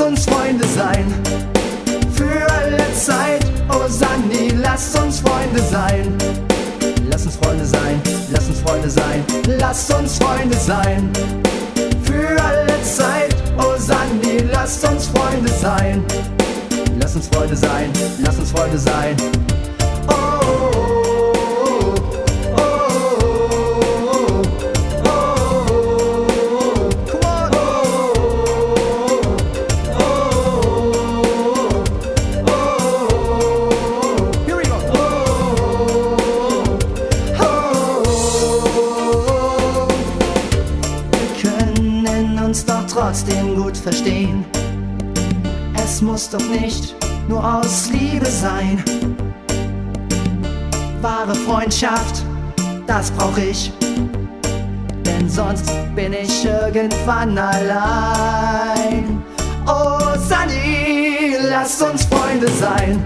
uns 0.00 0.24
Freunde 0.24 0.66
sein. 0.68 1.39
irgendwann 56.74 57.36
allein. 57.38 59.22
Oh 59.66 59.98
Sunny, 60.18 61.36
lass 61.48 61.80
uns 61.82 62.04
Freunde 62.04 62.48
sein. 62.48 63.02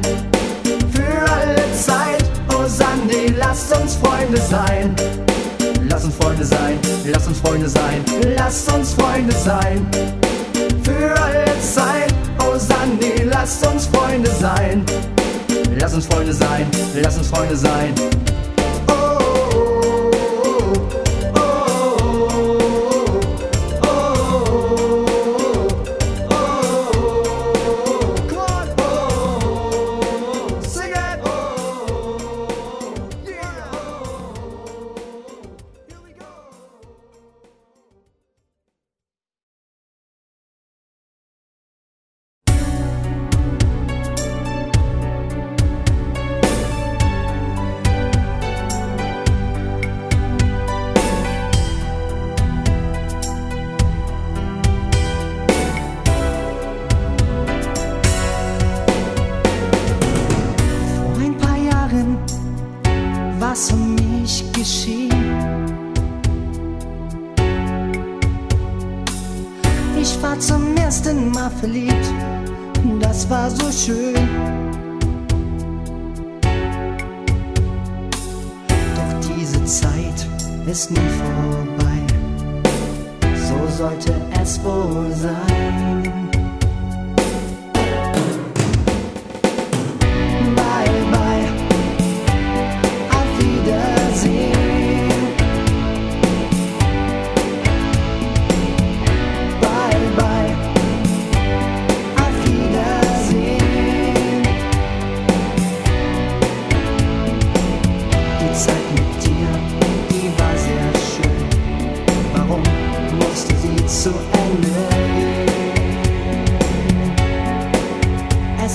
Für 0.92 1.32
alle 1.32 1.72
Zeit. 1.72 2.24
Oh 2.50 2.66
Sunny, 2.66 3.34
lass 3.36 3.72
uns 3.72 3.96
Freunde 3.96 4.38
sein. 4.38 4.94
Lass 5.88 6.04
uns 6.04 6.14
Freunde 6.16 6.44
sein, 6.44 6.78
lass 7.04 7.26
uns 7.28 7.38
Freunde 7.38 7.68
sein, 7.68 8.04
lass 8.36 8.68
uns 8.68 8.94
Freunde 8.94 9.32
sein. 9.32 9.86
Für 10.82 11.20
alle 11.22 11.44
Zeit. 11.60 12.12
Oh 12.40 12.58
Sunny, 12.58 13.22
lass 13.24 13.62
uns 13.64 13.86
Freunde 13.86 14.30
sein. 14.30 14.84
Lass 15.78 15.94
uns 15.94 16.06
Freunde 16.06 16.32
sein, 16.32 16.66
lass 16.94 17.16
uns 17.16 17.28
Freunde 17.28 17.56
sein. 17.56 17.94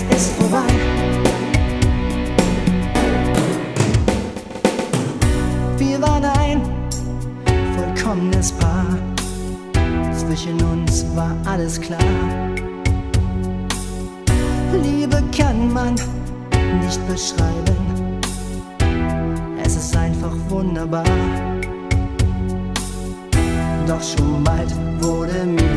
es 0.10 0.22
ist 0.22 0.32
vorbei. 0.34 0.74
Wir 5.78 6.02
waren 6.02 6.26
ein 6.26 6.62
vollkommenes 7.76 8.52
Paar. 8.54 8.86
Zwischen 10.16 10.62
uns 10.62 11.06
war 11.16 11.36
alles 11.46 11.80
klar. 11.80 12.00
Liebe 14.84 15.24
kann 15.38 15.74
man 15.74 15.96
nicht 16.84 17.08
beschreiben. 17.08 18.20
Es 19.64 19.76
ist 19.76 19.96
einfach 19.96 20.36
wunderbar. 20.50 21.04
Doch 23.88 24.02
schon 24.02 24.44
bald 24.44 24.72
wurde 25.02 25.46
mir 25.46 25.69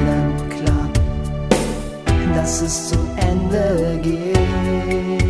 chances 2.42 2.90
to 2.90 2.98
end 3.22 3.52
the 3.52 4.00
game. 4.02 5.21